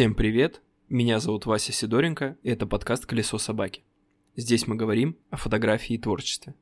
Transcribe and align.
Всем 0.00 0.14
привет! 0.14 0.62
Меня 0.88 1.20
зовут 1.20 1.44
Вася 1.44 1.72
Сидоренко, 1.72 2.38
и 2.42 2.48
это 2.48 2.66
подкаст 2.66 3.04
«Колесо 3.04 3.36
собаки». 3.36 3.84
Здесь 4.34 4.66
мы 4.66 4.74
говорим 4.74 5.18
о 5.28 5.36
фотографии 5.36 5.96
и 5.96 5.98
творчестве. 5.98 6.54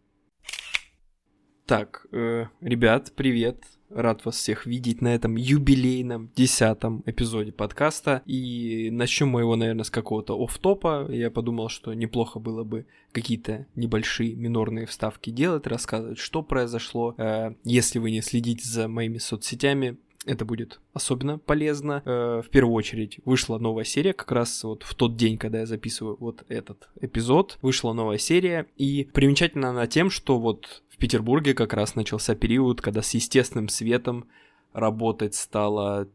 Так, 1.64 2.04
э, 2.10 2.46
ребят, 2.60 3.12
привет! 3.14 3.62
Рад 3.90 4.24
вас 4.24 4.34
всех 4.34 4.66
видеть 4.66 5.02
на 5.02 5.14
этом 5.14 5.36
юбилейном 5.36 6.32
десятом 6.34 7.04
эпизоде 7.06 7.52
подкаста. 7.52 8.22
И 8.26 8.90
начнем 8.90 9.28
мы 9.28 9.42
его, 9.42 9.54
наверное, 9.54 9.84
с 9.84 9.90
какого-то 9.90 10.34
оф-топа. 10.36 11.06
Я 11.08 11.30
подумал, 11.30 11.68
что 11.68 11.94
неплохо 11.94 12.40
было 12.40 12.64
бы 12.64 12.86
какие-то 13.12 13.68
небольшие 13.76 14.34
минорные 14.34 14.86
вставки 14.86 15.30
делать, 15.30 15.68
рассказывать, 15.68 16.18
что 16.18 16.42
произошло. 16.42 17.14
Э, 17.16 17.54
если 17.62 18.00
вы 18.00 18.10
не 18.10 18.20
следите 18.20 18.68
за 18.68 18.88
моими 18.88 19.18
соцсетями, 19.18 19.96
это 20.26 20.44
будет 20.44 20.80
особенно 20.92 21.38
полезно. 21.38 22.02
Э, 22.04 22.42
в 22.44 22.50
первую 22.50 22.74
очередь 22.74 23.20
вышла 23.24 23.58
новая 23.58 23.84
серия, 23.84 24.12
как 24.12 24.32
раз 24.32 24.64
вот 24.64 24.82
в 24.82 24.94
тот 24.94 25.16
день, 25.16 25.38
когда 25.38 25.60
я 25.60 25.66
записываю 25.66 26.16
вот 26.18 26.44
этот 26.48 26.88
эпизод, 27.00 27.58
вышла 27.62 27.92
новая 27.92 28.18
серия, 28.18 28.66
и 28.76 29.08
примечательно 29.12 29.70
она 29.70 29.86
тем, 29.86 30.10
что 30.10 30.38
вот 30.38 30.82
в 30.88 30.96
Петербурге 30.98 31.54
как 31.54 31.72
раз 31.72 31.94
начался 31.94 32.34
период, 32.34 32.80
когда 32.80 33.02
с 33.02 33.14
естественным 33.14 33.68
светом 33.68 34.26
работать 34.72 35.34
стало 35.34 36.08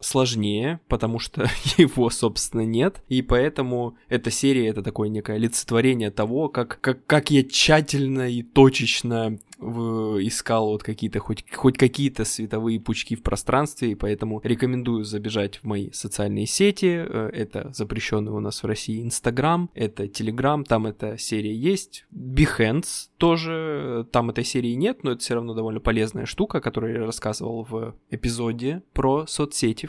сложнее, 0.00 0.80
потому 0.88 1.18
что 1.18 1.42
его, 1.76 2.10
собственно, 2.10 2.62
нет. 2.62 3.02
И 3.08 3.22
поэтому 3.22 3.96
эта 4.08 4.30
серия 4.30 4.68
это 4.68 4.82
такое 4.82 5.08
некое 5.08 5.36
олицетворение 5.36 6.10
того, 6.10 6.48
как, 6.48 6.80
как, 6.80 7.04
как 7.06 7.30
я 7.30 7.44
тщательно 7.44 8.30
и 8.30 8.42
точечно 8.42 9.38
искал 9.60 10.68
вот 10.68 10.82
какие-то, 10.82 11.20
хоть, 11.20 11.44
хоть 11.52 11.76
какие-то 11.76 12.24
световые 12.24 12.80
пучки 12.80 13.16
в 13.16 13.22
пространстве, 13.22 13.92
и 13.92 13.94
поэтому 13.94 14.40
рекомендую 14.42 15.04
забежать 15.04 15.58
в 15.58 15.64
мои 15.64 15.90
социальные 15.92 16.46
сети. 16.46 17.04
Э, 17.06 17.30
это 17.32 17.70
запрещенный 17.74 18.32
у 18.32 18.40
нас 18.40 18.62
в 18.62 18.66
России 18.66 19.02
Инстаграм, 19.02 19.70
это 19.74 20.08
Телеграм, 20.08 20.64
там 20.64 20.86
эта 20.86 21.18
серия 21.18 21.54
есть. 21.54 22.06
Behance 22.12 23.08
тоже, 23.18 24.06
там 24.12 24.30
этой 24.30 24.44
серии 24.44 24.72
нет, 24.72 25.04
но 25.04 25.12
это 25.12 25.20
все 25.20 25.34
равно 25.34 25.54
довольно 25.54 25.80
полезная 25.80 26.26
штука, 26.26 26.60
которую 26.60 26.94
я 26.94 27.06
рассказывал 27.06 27.64
в 27.64 27.94
эпизоде 28.10 28.82
про 28.92 29.26
соцсети, 29.26 29.88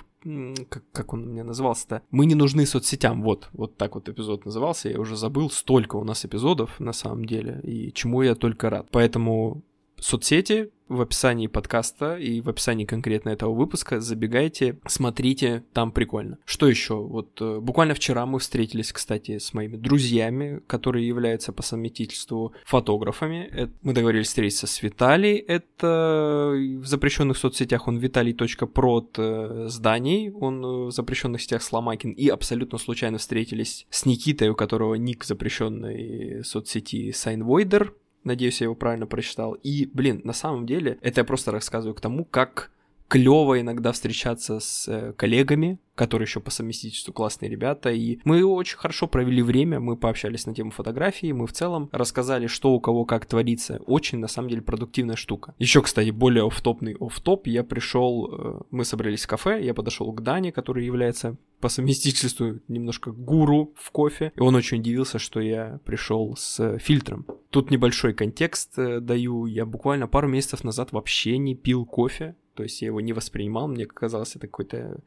как, 0.69 0.83
как 0.91 1.13
он 1.13 1.23
у 1.23 1.31
меня 1.31 1.43
назывался-то? 1.43 2.01
Мы 2.11 2.25
не 2.25 2.35
нужны 2.35 2.65
соцсетям. 2.65 3.23
Вот, 3.23 3.49
вот 3.53 3.77
так 3.77 3.95
вот 3.95 4.09
эпизод 4.09 4.45
назывался. 4.45 4.89
Я 4.89 4.99
уже 4.99 5.15
забыл. 5.15 5.49
Столько 5.49 5.95
у 5.95 6.03
нас 6.03 6.25
эпизодов 6.25 6.79
на 6.79 6.93
самом 6.93 7.25
деле. 7.25 7.59
И 7.63 7.91
чему 7.93 8.21
я 8.21 8.35
только 8.35 8.69
рад. 8.69 8.87
Поэтому 8.91 9.63
соцсети, 10.01 10.71
в 10.91 10.99
описании 10.99 11.47
подкаста 11.47 12.17
и 12.17 12.41
в 12.41 12.49
описании 12.49 12.85
конкретно 12.85 13.29
этого 13.29 13.53
выпуска. 13.53 14.01
Забегайте, 14.01 14.77
смотрите, 14.85 15.63
там 15.71 15.93
прикольно. 15.93 16.37
Что 16.43 16.67
еще? 16.67 16.95
Вот 16.95 17.41
э, 17.41 17.59
буквально 17.59 17.93
вчера 17.93 18.25
мы 18.25 18.39
встретились, 18.39 18.91
кстати, 18.91 19.37
с 19.37 19.53
моими 19.53 19.77
друзьями, 19.77 20.61
которые 20.67 21.07
являются 21.07 21.53
по 21.53 21.63
совместительству 21.63 22.53
фотографами. 22.65 23.49
Это, 23.53 23.71
мы 23.83 23.93
договорились 23.93 24.27
встретиться 24.27 24.67
с 24.67 24.83
Виталий. 24.83 25.37
Это 25.37 26.51
в 26.53 26.85
запрещенных 26.85 27.37
соцсетях 27.37 27.87
он 27.87 27.97
виталий.прод 27.97 29.15
э, 29.17 29.65
зданий. 29.69 30.29
Он 30.31 30.65
э, 30.65 30.85
в 30.87 30.91
запрещенных 30.91 31.41
сетях 31.41 31.63
Сломакин. 31.63 32.11
И 32.11 32.27
абсолютно 32.27 32.77
случайно 32.77 33.17
встретились 33.17 33.87
с 33.89 34.05
Никитой, 34.05 34.49
у 34.49 34.55
которого 34.55 34.95
ник 34.95 35.23
запрещенной 35.23 36.43
соцсети 36.43 37.13
Сайнвойдер. 37.13 37.93
Надеюсь, 38.23 38.61
я 38.61 38.65
его 38.65 38.75
правильно 38.75 39.07
прочитал. 39.07 39.53
И, 39.53 39.89
блин, 39.91 40.21
на 40.23 40.33
самом 40.33 40.65
деле, 40.65 40.97
это 41.01 41.21
я 41.21 41.25
просто 41.25 41.51
рассказываю 41.51 41.95
к 41.95 42.01
тому, 42.01 42.25
как 42.25 42.71
клево 43.11 43.59
иногда 43.59 43.91
встречаться 43.91 44.61
с 44.61 44.87
э, 44.87 45.11
коллегами, 45.17 45.79
которые 45.95 46.27
еще 46.27 46.39
по 46.39 46.49
совместительству 46.49 47.11
классные 47.11 47.51
ребята, 47.51 47.91
и 47.91 48.19
мы 48.23 48.41
очень 48.45 48.77
хорошо 48.77 49.05
провели 49.05 49.41
время, 49.41 49.81
мы 49.81 49.97
пообщались 49.97 50.45
на 50.45 50.55
тему 50.55 50.71
фотографии, 50.71 51.33
мы 51.33 51.45
в 51.45 51.51
целом 51.51 51.89
рассказали, 51.91 52.47
что 52.47 52.71
у 52.71 52.79
кого 52.79 53.03
как 53.03 53.25
творится. 53.25 53.81
Очень, 53.85 54.19
на 54.19 54.29
самом 54.29 54.47
деле, 54.47 54.61
продуктивная 54.61 55.17
штука. 55.17 55.53
Еще, 55.59 55.81
кстати, 55.81 56.09
более 56.11 56.47
офтопный 56.47 56.95
офтоп, 56.97 57.47
я 57.47 57.65
пришел, 57.65 58.29
э, 58.31 58.61
мы 58.71 58.85
собрались 58.85 59.25
в 59.25 59.27
кафе, 59.27 59.61
я 59.61 59.73
подошел 59.73 60.09
к 60.13 60.23
Дане, 60.23 60.53
который 60.53 60.85
является 60.85 61.35
по 61.59 61.67
совместительству 61.67 62.61
немножко 62.69 63.11
гуру 63.11 63.73
в 63.75 63.91
кофе, 63.91 64.31
и 64.37 64.39
он 64.39 64.55
очень 64.55 64.79
удивился, 64.79 65.19
что 65.19 65.41
я 65.41 65.81
пришел 65.83 66.37
с 66.37 66.77
фильтром. 66.79 67.25
Тут 67.49 67.71
небольшой 67.71 68.13
контекст 68.13 68.79
э, 68.79 69.01
даю, 69.01 69.47
я 69.47 69.65
буквально 69.65 70.07
пару 70.07 70.29
месяцев 70.29 70.63
назад 70.63 70.93
вообще 70.93 71.37
не 71.37 71.55
пил 71.55 71.85
кофе, 71.85 72.37
то 72.53 72.63
есть 72.63 72.81
я 72.81 72.87
его 72.87 73.01
не 73.01 73.13
воспринимал, 73.13 73.67
мне 73.67 73.85
казалось 73.85 74.35
это 74.35 74.47
какой-то 74.47 74.99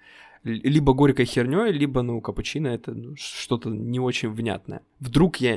либо 0.45 0.93
горькой 0.93 1.25
херней, 1.25 1.73
либо, 1.73 2.03
ну, 2.03 2.21
капучино 2.21 2.69
это 2.69 2.93
ну, 2.93 3.17
что-то 3.17 3.71
не 3.71 3.99
очень 3.99 4.31
внятное. 4.31 4.83
Вдруг 5.01 5.37
я 5.39 5.55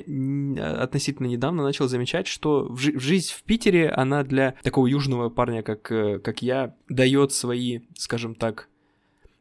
относительно 0.82 1.28
недавно 1.28 1.64
начал 1.64 1.90
замечать, 1.90 2.26
что 2.28 2.64
в, 2.70 2.78
жи- 2.78 2.98
жизнь 2.98 3.34
в 3.34 3.44
Питере, 3.44 3.90
она 3.90 4.24
для 4.24 4.56
такого 4.64 4.88
южного 4.88 5.30
парня, 5.30 5.62
как, 5.62 5.92
э, 5.92 6.20
как 6.20 6.42
я, 6.42 6.74
дает 6.88 7.34
свои, 7.34 7.82
скажем 7.98 8.34
так, 8.34 8.70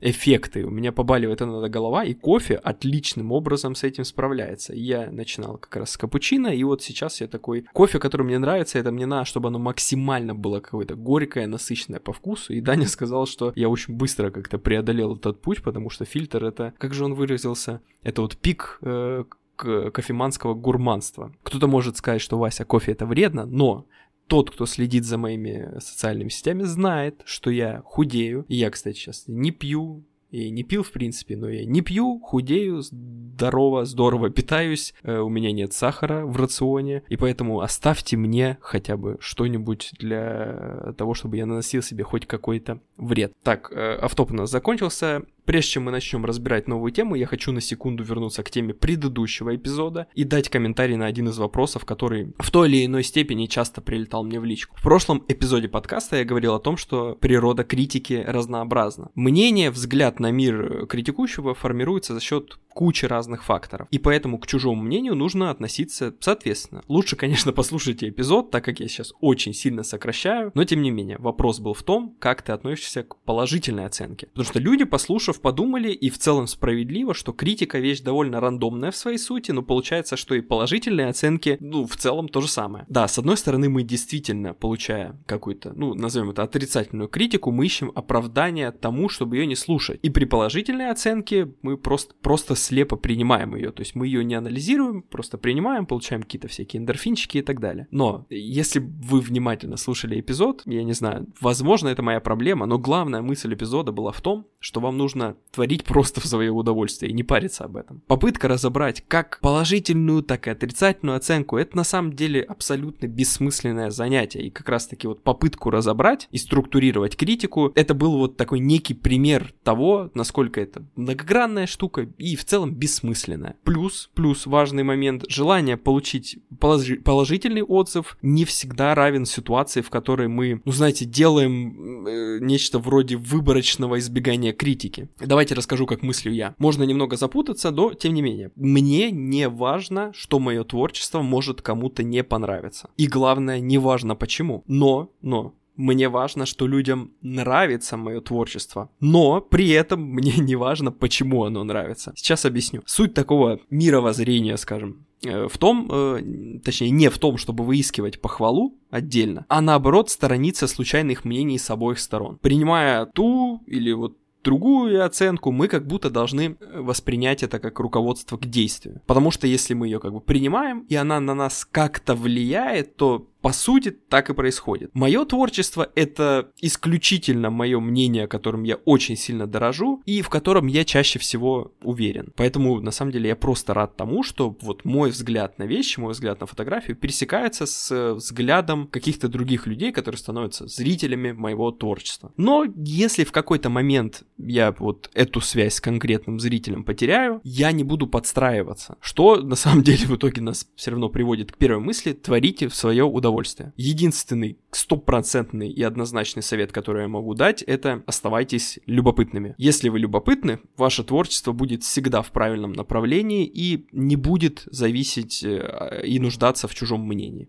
эффекты. 0.00 0.64
У 0.64 0.70
меня 0.70 0.92
побаливает 0.92 1.42
иногда 1.42 1.68
голова, 1.68 2.04
и 2.04 2.14
кофе 2.14 2.56
отличным 2.56 3.32
образом 3.32 3.74
с 3.74 3.82
этим 3.82 4.04
справляется. 4.04 4.74
Я 4.74 5.10
начинал 5.10 5.58
как 5.58 5.76
раз 5.76 5.90
с 5.92 5.96
капучино, 5.96 6.48
и 6.48 6.62
вот 6.64 6.82
сейчас 6.82 7.20
я 7.20 7.28
такой... 7.28 7.66
Кофе, 7.72 7.98
который 7.98 8.22
мне 8.22 8.38
нравится, 8.38 8.78
это 8.78 8.92
мне 8.92 9.06
надо, 9.06 9.24
чтобы 9.24 9.48
оно 9.48 9.58
максимально 9.58 10.34
было 10.34 10.60
какое-то 10.60 10.94
горькое, 10.96 11.46
насыщенное 11.46 12.00
по 12.00 12.12
вкусу. 12.12 12.52
И 12.52 12.60
Даня 12.60 12.86
сказал, 12.86 13.26
что 13.26 13.52
я 13.56 13.68
очень 13.68 13.94
быстро 13.94 14.30
как-то 14.30 14.58
преодолел 14.58 15.16
этот 15.16 15.40
путь, 15.40 15.62
потому 15.62 15.90
что 15.90 16.04
фильтр 16.04 16.44
это... 16.44 16.74
Как 16.78 16.92
же 16.92 17.04
он 17.04 17.14
выразился? 17.14 17.80
Это 18.02 18.22
вот 18.22 18.36
пик 18.36 18.78
э, 18.82 19.24
кофеманского 19.56 20.54
гурманства. 20.54 21.32
Кто-то 21.42 21.66
может 21.66 21.96
сказать, 21.96 22.20
что 22.20 22.38
Вася, 22.38 22.64
кофе 22.64 22.92
это 22.92 23.06
вредно, 23.06 23.46
но 23.46 23.86
тот, 24.26 24.50
кто 24.50 24.66
следит 24.66 25.04
за 25.04 25.18
моими 25.18 25.78
социальными 25.80 26.28
сетями, 26.28 26.62
знает, 26.62 27.22
что 27.24 27.50
я 27.50 27.82
худею. 27.84 28.44
И 28.48 28.56
я, 28.56 28.70
кстати, 28.70 28.96
сейчас 28.96 29.24
не 29.26 29.50
пью, 29.50 30.04
и 30.30 30.50
не 30.50 30.64
пил, 30.64 30.82
в 30.82 30.90
принципе, 30.90 31.36
но 31.36 31.48
я 31.48 31.64
не 31.64 31.82
пью, 31.82 32.20
худею, 32.20 32.82
здорово, 32.82 33.84
здорово 33.84 34.28
питаюсь, 34.30 34.92
э, 35.02 35.18
у 35.18 35.28
меня 35.28 35.52
нет 35.52 35.72
сахара 35.72 36.26
в 36.26 36.36
рационе, 36.36 37.04
и 37.08 37.16
поэтому 37.16 37.60
оставьте 37.60 38.16
мне 38.16 38.58
хотя 38.60 38.96
бы 38.96 39.16
что-нибудь 39.20 39.92
для 39.98 40.94
того, 40.98 41.14
чтобы 41.14 41.36
я 41.36 41.46
наносил 41.46 41.80
себе 41.80 42.04
хоть 42.04 42.26
какой-то 42.26 42.80
вред. 42.96 43.32
Так, 43.42 43.70
э, 43.72 43.98
автоп 44.02 44.32
у 44.32 44.34
нас 44.34 44.50
закончился, 44.50 45.22
Прежде 45.46 45.70
чем 45.70 45.84
мы 45.84 45.92
начнем 45.92 46.24
разбирать 46.24 46.66
новую 46.66 46.90
тему, 46.90 47.14
я 47.14 47.26
хочу 47.26 47.52
на 47.52 47.60
секунду 47.60 48.02
вернуться 48.02 48.42
к 48.42 48.50
теме 48.50 48.74
предыдущего 48.74 49.54
эпизода 49.54 50.08
и 50.14 50.24
дать 50.24 50.48
комментарий 50.48 50.96
на 50.96 51.06
один 51.06 51.28
из 51.28 51.38
вопросов, 51.38 51.84
который 51.84 52.34
в 52.38 52.50
той 52.50 52.68
или 52.68 52.84
иной 52.84 53.04
степени 53.04 53.46
часто 53.46 53.80
прилетал 53.80 54.24
мне 54.24 54.40
в 54.40 54.44
личку. 54.44 54.76
В 54.76 54.82
прошлом 54.82 55.24
эпизоде 55.28 55.68
подкаста 55.68 56.16
я 56.16 56.24
говорил 56.24 56.54
о 56.54 56.58
том, 56.58 56.76
что 56.76 57.14
природа 57.14 57.62
критики 57.62 58.24
разнообразна. 58.26 59.10
Мнение, 59.14 59.70
взгляд 59.70 60.18
на 60.18 60.32
мир 60.32 60.86
критикующего 60.86 61.54
формируется 61.54 62.12
за 62.14 62.20
счет 62.20 62.58
кучи 62.76 63.06
разных 63.06 63.42
факторов. 63.42 63.88
И 63.90 63.98
поэтому 63.98 64.38
к 64.38 64.46
чужому 64.46 64.82
мнению 64.82 65.14
нужно 65.14 65.50
относиться 65.50 66.14
соответственно. 66.20 66.82
Лучше, 66.88 67.16
конечно, 67.16 67.52
послушайте 67.54 68.10
эпизод, 68.10 68.50
так 68.50 68.64
как 68.66 68.80
я 68.80 68.88
сейчас 68.88 69.14
очень 69.20 69.54
сильно 69.54 69.82
сокращаю, 69.82 70.52
но 70.54 70.64
тем 70.64 70.82
не 70.82 70.90
менее, 70.90 71.16
вопрос 71.18 71.58
был 71.58 71.72
в 71.72 71.82
том, 71.82 72.14
как 72.18 72.42
ты 72.42 72.52
относишься 72.52 73.02
к 73.02 73.16
положительной 73.24 73.86
оценке. 73.86 74.26
Потому 74.26 74.44
что 74.44 74.58
люди, 74.58 74.84
послушав, 74.84 75.40
подумали, 75.40 75.90
и 75.90 76.10
в 76.10 76.18
целом 76.18 76.46
справедливо, 76.46 77.14
что 77.14 77.32
критика 77.32 77.78
вещь 77.78 78.00
довольно 78.00 78.40
рандомная 78.40 78.90
в 78.90 78.96
своей 78.96 79.18
сути, 79.18 79.52
но 79.52 79.62
получается, 79.62 80.18
что 80.18 80.34
и 80.34 80.42
положительные 80.42 81.08
оценки, 81.08 81.56
ну, 81.60 81.86
в 81.86 81.96
целом 81.96 82.28
то 82.28 82.42
же 82.42 82.48
самое. 82.48 82.84
Да, 82.90 83.08
с 83.08 83.18
одной 83.18 83.38
стороны, 83.38 83.70
мы 83.70 83.84
действительно, 83.84 84.52
получая 84.52 85.18
какую-то, 85.24 85.72
ну, 85.74 85.94
назовем 85.94 86.30
это 86.30 86.42
отрицательную 86.42 87.08
критику, 87.08 87.52
мы 87.52 87.64
ищем 87.64 87.90
оправдание 87.94 88.70
тому, 88.70 89.08
чтобы 89.08 89.36
ее 89.38 89.46
не 89.46 89.56
слушать. 89.56 89.98
И 90.02 90.10
при 90.10 90.26
положительной 90.26 90.90
оценке 90.90 91.48
мы 91.62 91.78
просто, 91.78 92.12
просто 92.20 92.54
слепо 92.66 92.96
принимаем 92.96 93.54
ее. 93.54 93.70
То 93.70 93.80
есть 93.80 93.94
мы 93.94 94.06
ее 94.06 94.24
не 94.24 94.34
анализируем, 94.34 95.02
просто 95.02 95.38
принимаем, 95.38 95.86
получаем 95.86 96.22
какие-то 96.22 96.48
всякие 96.48 96.80
эндорфинчики 96.82 97.38
и 97.38 97.42
так 97.42 97.60
далее. 97.60 97.86
Но 97.90 98.26
если 98.28 98.80
вы 98.80 99.20
внимательно 99.20 99.76
слушали 99.76 100.20
эпизод, 100.20 100.62
я 100.66 100.82
не 100.82 100.92
знаю, 100.92 101.26
возможно, 101.40 101.88
это 101.88 102.02
моя 102.02 102.20
проблема, 102.20 102.66
но 102.66 102.78
главная 102.78 103.22
мысль 103.22 103.54
эпизода 103.54 103.92
была 103.92 104.12
в 104.12 104.20
том, 104.20 104.46
что 104.58 104.80
вам 104.80 104.98
нужно 104.98 105.36
творить 105.52 105.84
просто 105.84 106.20
в 106.20 106.26
свое 106.26 106.50
удовольствие 106.50 107.10
и 107.10 107.14
не 107.14 107.22
париться 107.22 107.64
об 107.64 107.76
этом. 107.76 108.02
Попытка 108.06 108.48
разобрать 108.48 109.04
как 109.06 109.38
положительную, 109.40 110.22
так 110.22 110.48
и 110.48 110.50
отрицательную 110.50 111.16
оценку, 111.16 111.56
это 111.56 111.76
на 111.76 111.84
самом 111.84 112.14
деле 112.14 112.42
абсолютно 112.42 113.06
бессмысленное 113.06 113.90
занятие. 113.90 114.42
И 114.42 114.50
как 114.50 114.68
раз 114.68 114.88
таки 114.88 115.06
вот 115.06 115.22
попытку 115.22 115.70
разобрать 115.70 116.28
и 116.32 116.38
структурировать 116.38 117.16
критику, 117.16 117.72
это 117.76 117.94
был 117.94 118.18
вот 118.18 118.36
такой 118.36 118.58
некий 118.58 118.94
пример 118.94 119.54
того, 119.62 120.10
насколько 120.14 120.60
это 120.60 120.84
многогранная 120.96 121.66
штука 121.66 122.08
и 122.18 122.34
в 122.34 122.44
целом 122.44 122.55
целом 122.56 122.74
бессмысленная. 122.74 123.56
Плюс, 123.64 124.10
плюс 124.14 124.46
важный 124.46 124.82
момент, 124.82 125.24
желание 125.28 125.76
получить 125.76 126.38
положи- 126.58 126.96
положительный 126.96 127.62
отзыв 127.62 128.16
не 128.22 128.46
всегда 128.46 128.94
равен 128.94 129.26
ситуации, 129.26 129.82
в 129.82 129.90
которой 129.90 130.28
мы, 130.28 130.62
ну 130.64 130.72
знаете, 130.72 131.04
делаем 131.04 132.06
э, 132.06 132.38
нечто 132.40 132.78
вроде 132.78 133.16
выборочного 133.16 133.98
избегания 133.98 134.54
критики. 134.54 135.10
Давайте 135.20 135.54
расскажу, 135.54 135.86
как 135.86 136.02
мыслю 136.02 136.32
я. 136.32 136.54
Можно 136.56 136.84
немного 136.84 137.16
запутаться, 137.16 137.70
но 137.70 137.92
тем 137.92 138.14
не 138.14 138.22
менее. 138.22 138.52
Мне 138.56 139.10
не 139.10 139.48
важно, 139.48 140.12
что 140.14 140.38
мое 140.38 140.64
творчество 140.64 141.20
может 141.20 141.60
кому-то 141.60 142.02
не 142.02 142.24
понравиться. 142.24 142.88
И 142.96 143.06
главное, 143.06 143.60
не 143.60 143.76
важно 143.76 144.16
почему. 144.16 144.64
Но, 144.66 145.10
но, 145.20 145.54
мне 145.76 146.08
важно, 146.08 146.46
что 146.46 146.66
людям 146.66 147.12
нравится 147.22 147.96
мое 147.96 148.20
творчество, 148.20 148.90
но 149.00 149.40
при 149.40 149.70
этом 149.70 150.00
мне 150.14 150.34
не 150.36 150.56
важно, 150.56 150.92
почему 150.92 151.44
оно 151.44 151.64
нравится. 151.64 152.12
Сейчас 152.16 152.44
объясню. 152.44 152.82
Суть 152.86 153.14
такого 153.14 153.60
мировоззрения, 153.70 154.56
скажем, 154.56 155.06
э, 155.24 155.48
в 155.48 155.58
том, 155.58 155.88
э, 155.90 156.60
точнее, 156.64 156.90
не 156.90 157.10
в 157.10 157.18
том, 157.18 157.36
чтобы 157.36 157.64
выискивать 157.64 158.20
похвалу 158.20 158.74
отдельно, 158.90 159.46
а 159.48 159.60
наоборот 159.60 160.10
сторониться 160.10 160.66
случайных 160.66 161.24
мнений 161.24 161.58
с 161.58 161.70
обоих 161.70 161.98
сторон. 161.98 162.38
Принимая 162.40 163.06
ту 163.06 163.62
или 163.66 163.92
вот 163.92 164.16
другую 164.46 165.04
оценку, 165.04 165.50
мы 165.50 165.66
как 165.66 165.86
будто 165.86 166.08
должны 166.08 166.56
э, 166.60 166.80
воспринять 166.80 167.42
это 167.42 167.58
как 167.58 167.80
руководство 167.80 168.36
к 168.36 168.46
действию. 168.46 169.02
Потому 169.06 169.32
что 169.32 169.48
если 169.48 169.74
мы 169.74 169.88
ее 169.88 169.98
как 169.98 170.12
бы 170.12 170.20
принимаем, 170.20 170.86
и 170.88 170.94
она 170.94 171.18
на 171.20 171.34
нас 171.34 171.64
как-то 171.64 172.14
влияет, 172.14 172.96
то 172.96 173.26
по 173.46 173.52
сути, 173.52 173.92
так 173.92 174.28
и 174.28 174.34
происходит. 174.34 174.90
Мое 174.92 175.24
творчество— 175.24 175.88
это 175.94 176.50
исключительно 176.60 177.48
мое 177.48 177.78
мнение, 177.78 178.26
которым 178.26 178.64
я 178.64 178.74
очень 178.74 179.14
сильно 179.14 179.46
дорожу, 179.46 180.02
и 180.04 180.20
в 180.20 180.28
котором 180.28 180.66
я 180.66 180.84
чаще 180.84 181.20
всего 181.20 181.72
уверен. 181.80 182.32
Поэтому, 182.34 182.80
на 182.80 182.90
самом 182.90 183.12
деле, 183.12 183.28
я 183.28 183.36
просто 183.36 183.72
рад 183.72 183.96
тому, 183.96 184.24
что 184.24 184.56
вот 184.62 184.84
мой 184.84 185.10
взгляд 185.10 185.60
на 185.60 185.62
вещи, 185.62 186.00
мой 186.00 186.12
взгляд 186.12 186.40
на 186.40 186.48
фотографию 186.48 186.96
пересекается 186.96 187.66
с 187.66 188.14
взглядом 188.14 188.88
каких-то 188.88 189.28
других 189.28 189.68
людей, 189.68 189.92
которые 189.92 190.18
становятся 190.18 190.66
зрителями 190.66 191.30
моего 191.30 191.70
творчества. 191.70 192.32
Но 192.36 192.66
если 192.74 193.22
в 193.22 193.30
какой-то 193.30 193.70
момент 193.70 194.24
я 194.38 194.74
вот 194.76 195.08
эту 195.14 195.40
связь 195.40 195.74
с 195.74 195.80
конкретным 195.80 196.40
зрителем 196.40 196.82
потеряю, 196.82 197.40
я 197.44 197.70
не 197.70 197.84
буду 197.84 198.08
подстраиваться. 198.08 198.96
Что, 199.00 199.36
на 199.36 199.54
самом 199.54 199.84
деле, 199.84 200.04
в 200.04 200.16
итоге 200.16 200.42
нас 200.42 200.66
все 200.74 200.90
равно 200.90 201.08
приводит 201.08 201.52
к 201.52 201.56
первой 201.56 201.78
мысли, 201.78 202.12
творите 202.12 202.66
в 202.66 202.74
свое 202.74 203.04
удовольствие 203.04 203.35
удовольствие. 203.36 203.72
Единственный 203.76 204.58
стопроцентный 204.70 205.70
и 205.70 205.82
однозначный 205.82 206.42
совет, 206.42 206.72
который 206.72 207.02
я 207.02 207.08
могу 207.08 207.34
дать, 207.34 207.62
это 207.62 208.02
оставайтесь 208.06 208.78
любопытными. 208.86 209.54
Если 209.58 209.88
вы 209.88 209.98
любопытны, 209.98 210.60
ваше 210.76 211.04
творчество 211.04 211.52
будет 211.52 211.82
всегда 211.82 212.22
в 212.22 212.30
правильном 212.32 212.72
направлении 212.72 213.46
и 213.46 213.86
не 213.92 214.16
будет 214.16 214.62
зависеть 214.70 215.44
э, 215.44 216.02
и 216.04 216.18
нуждаться 216.18 216.68
в 216.68 216.74
чужом 216.74 217.06
мнении. 217.06 217.48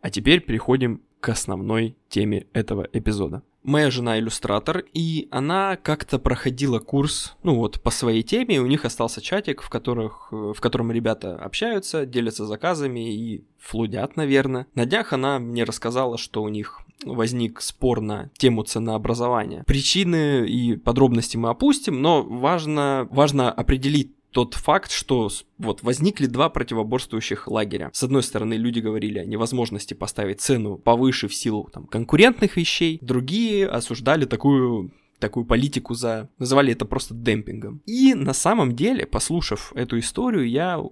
А 0.00 0.10
теперь 0.10 0.40
переходим 0.40 1.02
к 1.20 1.28
основной 1.28 1.96
теме 2.08 2.46
этого 2.52 2.88
эпизода. 2.92 3.42
Моя 3.62 3.90
жена 3.90 4.18
иллюстратор, 4.18 4.84
и 4.92 5.28
она 5.30 5.76
как-то 5.76 6.18
проходила 6.18 6.80
курс, 6.80 7.36
ну 7.42 7.54
вот, 7.54 7.80
по 7.80 7.90
своей 7.90 8.22
теме, 8.22 8.56
и 8.56 8.58
у 8.58 8.66
них 8.66 8.84
остался 8.84 9.20
чатик, 9.20 9.62
в, 9.62 9.68
которых, 9.70 10.28
в 10.32 10.56
котором 10.60 10.90
ребята 10.90 11.36
общаются, 11.36 12.04
делятся 12.04 12.44
заказами 12.46 13.14
и 13.14 13.44
флудят, 13.58 14.16
наверное. 14.16 14.66
На 14.74 14.84
днях 14.84 15.12
она 15.12 15.38
мне 15.38 15.62
рассказала, 15.64 16.18
что 16.18 16.42
у 16.42 16.48
них 16.48 16.80
возник 17.04 17.60
спор 17.60 18.00
на 18.00 18.30
тему 18.36 18.62
ценообразования. 18.62 19.64
Причины 19.66 20.46
и 20.46 20.76
подробности 20.76 21.36
мы 21.36 21.50
опустим, 21.50 22.00
но 22.02 22.22
важно, 22.22 23.06
важно 23.10 23.50
определить 23.50 24.12
тот 24.32 24.54
факт, 24.54 24.90
что 24.90 25.30
вот 25.58 25.82
возникли 25.82 26.26
два 26.26 26.48
противоборствующих 26.48 27.48
лагеря. 27.48 27.90
С 27.92 28.02
одной 28.02 28.22
стороны, 28.22 28.54
люди 28.54 28.80
говорили 28.80 29.18
о 29.18 29.24
невозможности 29.24 29.94
поставить 29.94 30.40
цену 30.40 30.76
повыше 30.76 31.28
в 31.28 31.34
силу 31.34 31.68
там, 31.72 31.86
конкурентных 31.86 32.56
вещей, 32.56 32.98
другие 33.00 33.68
осуждали 33.68 34.24
такую 34.24 34.92
такую 35.22 35.46
политику 35.46 35.94
за... 35.94 36.28
Называли 36.38 36.72
это 36.72 36.84
просто 36.84 37.14
демпингом. 37.14 37.80
И 37.86 38.12
на 38.14 38.34
самом 38.34 38.74
деле, 38.74 39.06
послушав 39.06 39.72
эту 39.76 40.00
историю, 40.00 40.48
я 40.48 40.82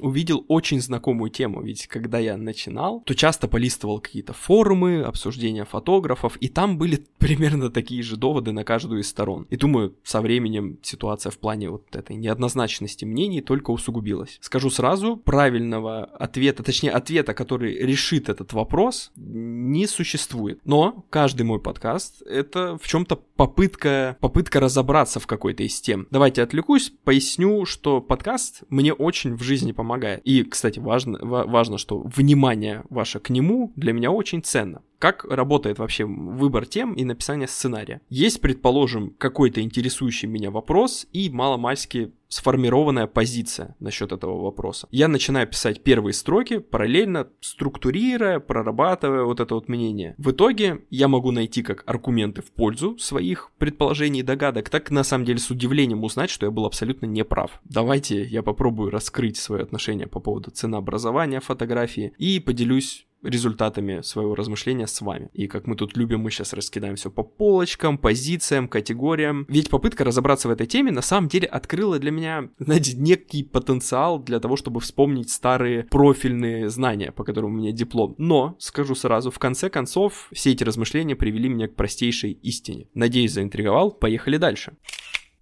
увидел 0.00 0.44
очень 0.46 0.80
знакомую 0.80 1.30
тему. 1.30 1.60
Ведь 1.60 1.88
когда 1.88 2.20
я 2.20 2.36
начинал, 2.36 3.02
то 3.04 3.14
часто 3.14 3.48
полистывал 3.48 4.00
какие-то 4.00 4.32
форумы, 4.32 5.02
обсуждения 5.02 5.64
фотографов, 5.64 6.36
и 6.36 6.48
там 6.48 6.78
были 6.78 7.04
примерно 7.18 7.68
такие 7.68 8.02
же 8.02 8.16
доводы 8.16 8.52
на 8.52 8.62
каждую 8.62 9.00
из 9.00 9.08
сторон. 9.08 9.46
И 9.50 9.56
думаю, 9.56 9.96
со 10.04 10.20
временем 10.20 10.78
ситуация 10.82 11.30
в 11.30 11.38
плане 11.38 11.70
вот 11.70 11.96
этой 11.96 12.14
неоднозначности 12.14 13.04
мнений 13.04 13.40
только 13.40 13.72
усугубилась. 13.72 14.38
Скажу 14.40 14.70
сразу, 14.70 15.16
правильного 15.16 16.04
ответа, 16.04 16.62
точнее 16.62 16.92
ответа, 16.92 17.34
который 17.34 17.76
решит 17.76 18.28
этот 18.28 18.52
вопрос, 18.52 19.10
не 19.16 19.88
существует. 19.88 20.60
Но 20.64 21.04
каждый 21.10 21.42
мой 21.42 21.58
подкаст 21.60 22.22
это 22.22 22.78
в 22.80 22.86
чем-то 22.86 23.16
попытка, 23.16 23.47
попытка 23.48 24.60
разобраться 24.60 25.20
в 25.20 25.26
какой-то 25.26 25.62
из 25.62 25.80
тем. 25.80 26.06
Давайте 26.10 26.42
отвлекусь, 26.42 26.92
поясню, 27.04 27.64
что 27.64 28.00
подкаст 28.00 28.62
мне 28.68 28.92
очень 28.92 29.34
в 29.36 29.42
жизни 29.42 29.72
помогает. 29.72 30.20
И, 30.24 30.42
кстати, 30.44 30.78
важно, 30.78 31.18
важно, 31.22 31.78
что 31.78 32.00
внимание 32.00 32.84
ваше 32.90 33.20
к 33.20 33.30
нему 33.30 33.72
для 33.76 33.92
меня 33.92 34.10
очень 34.10 34.42
ценно. 34.42 34.82
Как 34.98 35.24
работает 35.24 35.78
вообще 35.78 36.04
выбор 36.04 36.66
тем 36.66 36.92
и 36.94 37.04
написание 37.04 37.46
сценария? 37.46 38.00
Есть, 38.08 38.40
предположим, 38.40 39.14
какой-то 39.16 39.60
интересующий 39.60 40.28
меня 40.28 40.50
вопрос 40.50 41.06
и 41.12 41.30
маломальски 41.30 42.12
сформированная 42.28 43.06
позиция 43.06 43.76
насчет 43.80 44.12
этого 44.12 44.40
вопроса. 44.42 44.86
Я 44.90 45.08
начинаю 45.08 45.46
писать 45.46 45.82
первые 45.82 46.12
строки, 46.12 46.58
параллельно 46.58 47.28
структурируя, 47.40 48.38
прорабатывая 48.38 49.24
вот 49.24 49.40
это 49.40 49.54
вот 49.54 49.68
мнение. 49.68 50.14
В 50.18 50.30
итоге 50.30 50.84
я 50.90 51.08
могу 51.08 51.30
найти 51.30 51.62
как 51.62 51.82
аргументы 51.86 52.42
в 52.42 52.50
пользу 52.50 52.98
своих 52.98 53.50
предположений 53.58 54.20
и 54.20 54.24
догадок, 54.24 54.68
так 54.68 54.90
на 54.90 55.04
самом 55.04 55.24
деле 55.24 55.38
с 55.38 55.50
удивлением 55.50 56.04
узнать, 56.04 56.30
что 56.30 56.46
я 56.46 56.52
был 56.52 56.66
абсолютно 56.66 57.06
неправ. 57.06 57.60
Давайте 57.64 58.24
я 58.24 58.42
попробую 58.42 58.90
раскрыть 58.90 59.36
свое 59.36 59.62
отношение 59.62 60.06
по 60.06 60.20
поводу 60.20 60.50
ценообразования 60.50 61.40
фотографии 61.40 62.12
и 62.18 62.40
поделюсь 62.40 63.07
результатами 63.22 64.00
своего 64.02 64.34
размышления 64.34 64.86
с 64.86 65.00
вами. 65.00 65.30
И 65.32 65.46
как 65.46 65.66
мы 65.66 65.76
тут 65.76 65.96
любим, 65.96 66.20
мы 66.20 66.30
сейчас 66.30 66.52
раскидаем 66.52 66.96
все 66.96 67.10
по 67.10 67.22
полочкам, 67.22 67.98
позициям, 67.98 68.68
категориям. 68.68 69.46
Ведь 69.48 69.70
попытка 69.70 70.04
разобраться 70.04 70.48
в 70.48 70.50
этой 70.50 70.66
теме 70.66 70.92
на 70.92 71.02
самом 71.02 71.28
деле 71.28 71.46
открыла 71.46 71.98
для 71.98 72.10
меня, 72.10 72.48
знаете, 72.58 72.96
некий 72.96 73.42
потенциал 73.42 74.18
для 74.18 74.40
того, 74.40 74.56
чтобы 74.56 74.80
вспомнить 74.80 75.30
старые 75.30 75.84
профильные 75.84 76.68
знания, 76.68 77.12
по 77.12 77.24
которым 77.24 77.54
у 77.54 77.56
меня 77.56 77.72
диплом. 77.72 78.14
Но, 78.18 78.56
скажу 78.58 78.94
сразу, 78.94 79.30
в 79.30 79.38
конце 79.38 79.70
концов, 79.70 80.28
все 80.32 80.52
эти 80.52 80.64
размышления 80.64 81.16
привели 81.16 81.48
меня 81.48 81.68
к 81.68 81.74
простейшей 81.74 82.32
истине. 82.32 82.88
Надеюсь, 82.94 83.32
заинтриговал. 83.32 83.92
Поехали 83.92 84.36
дальше 84.36 84.76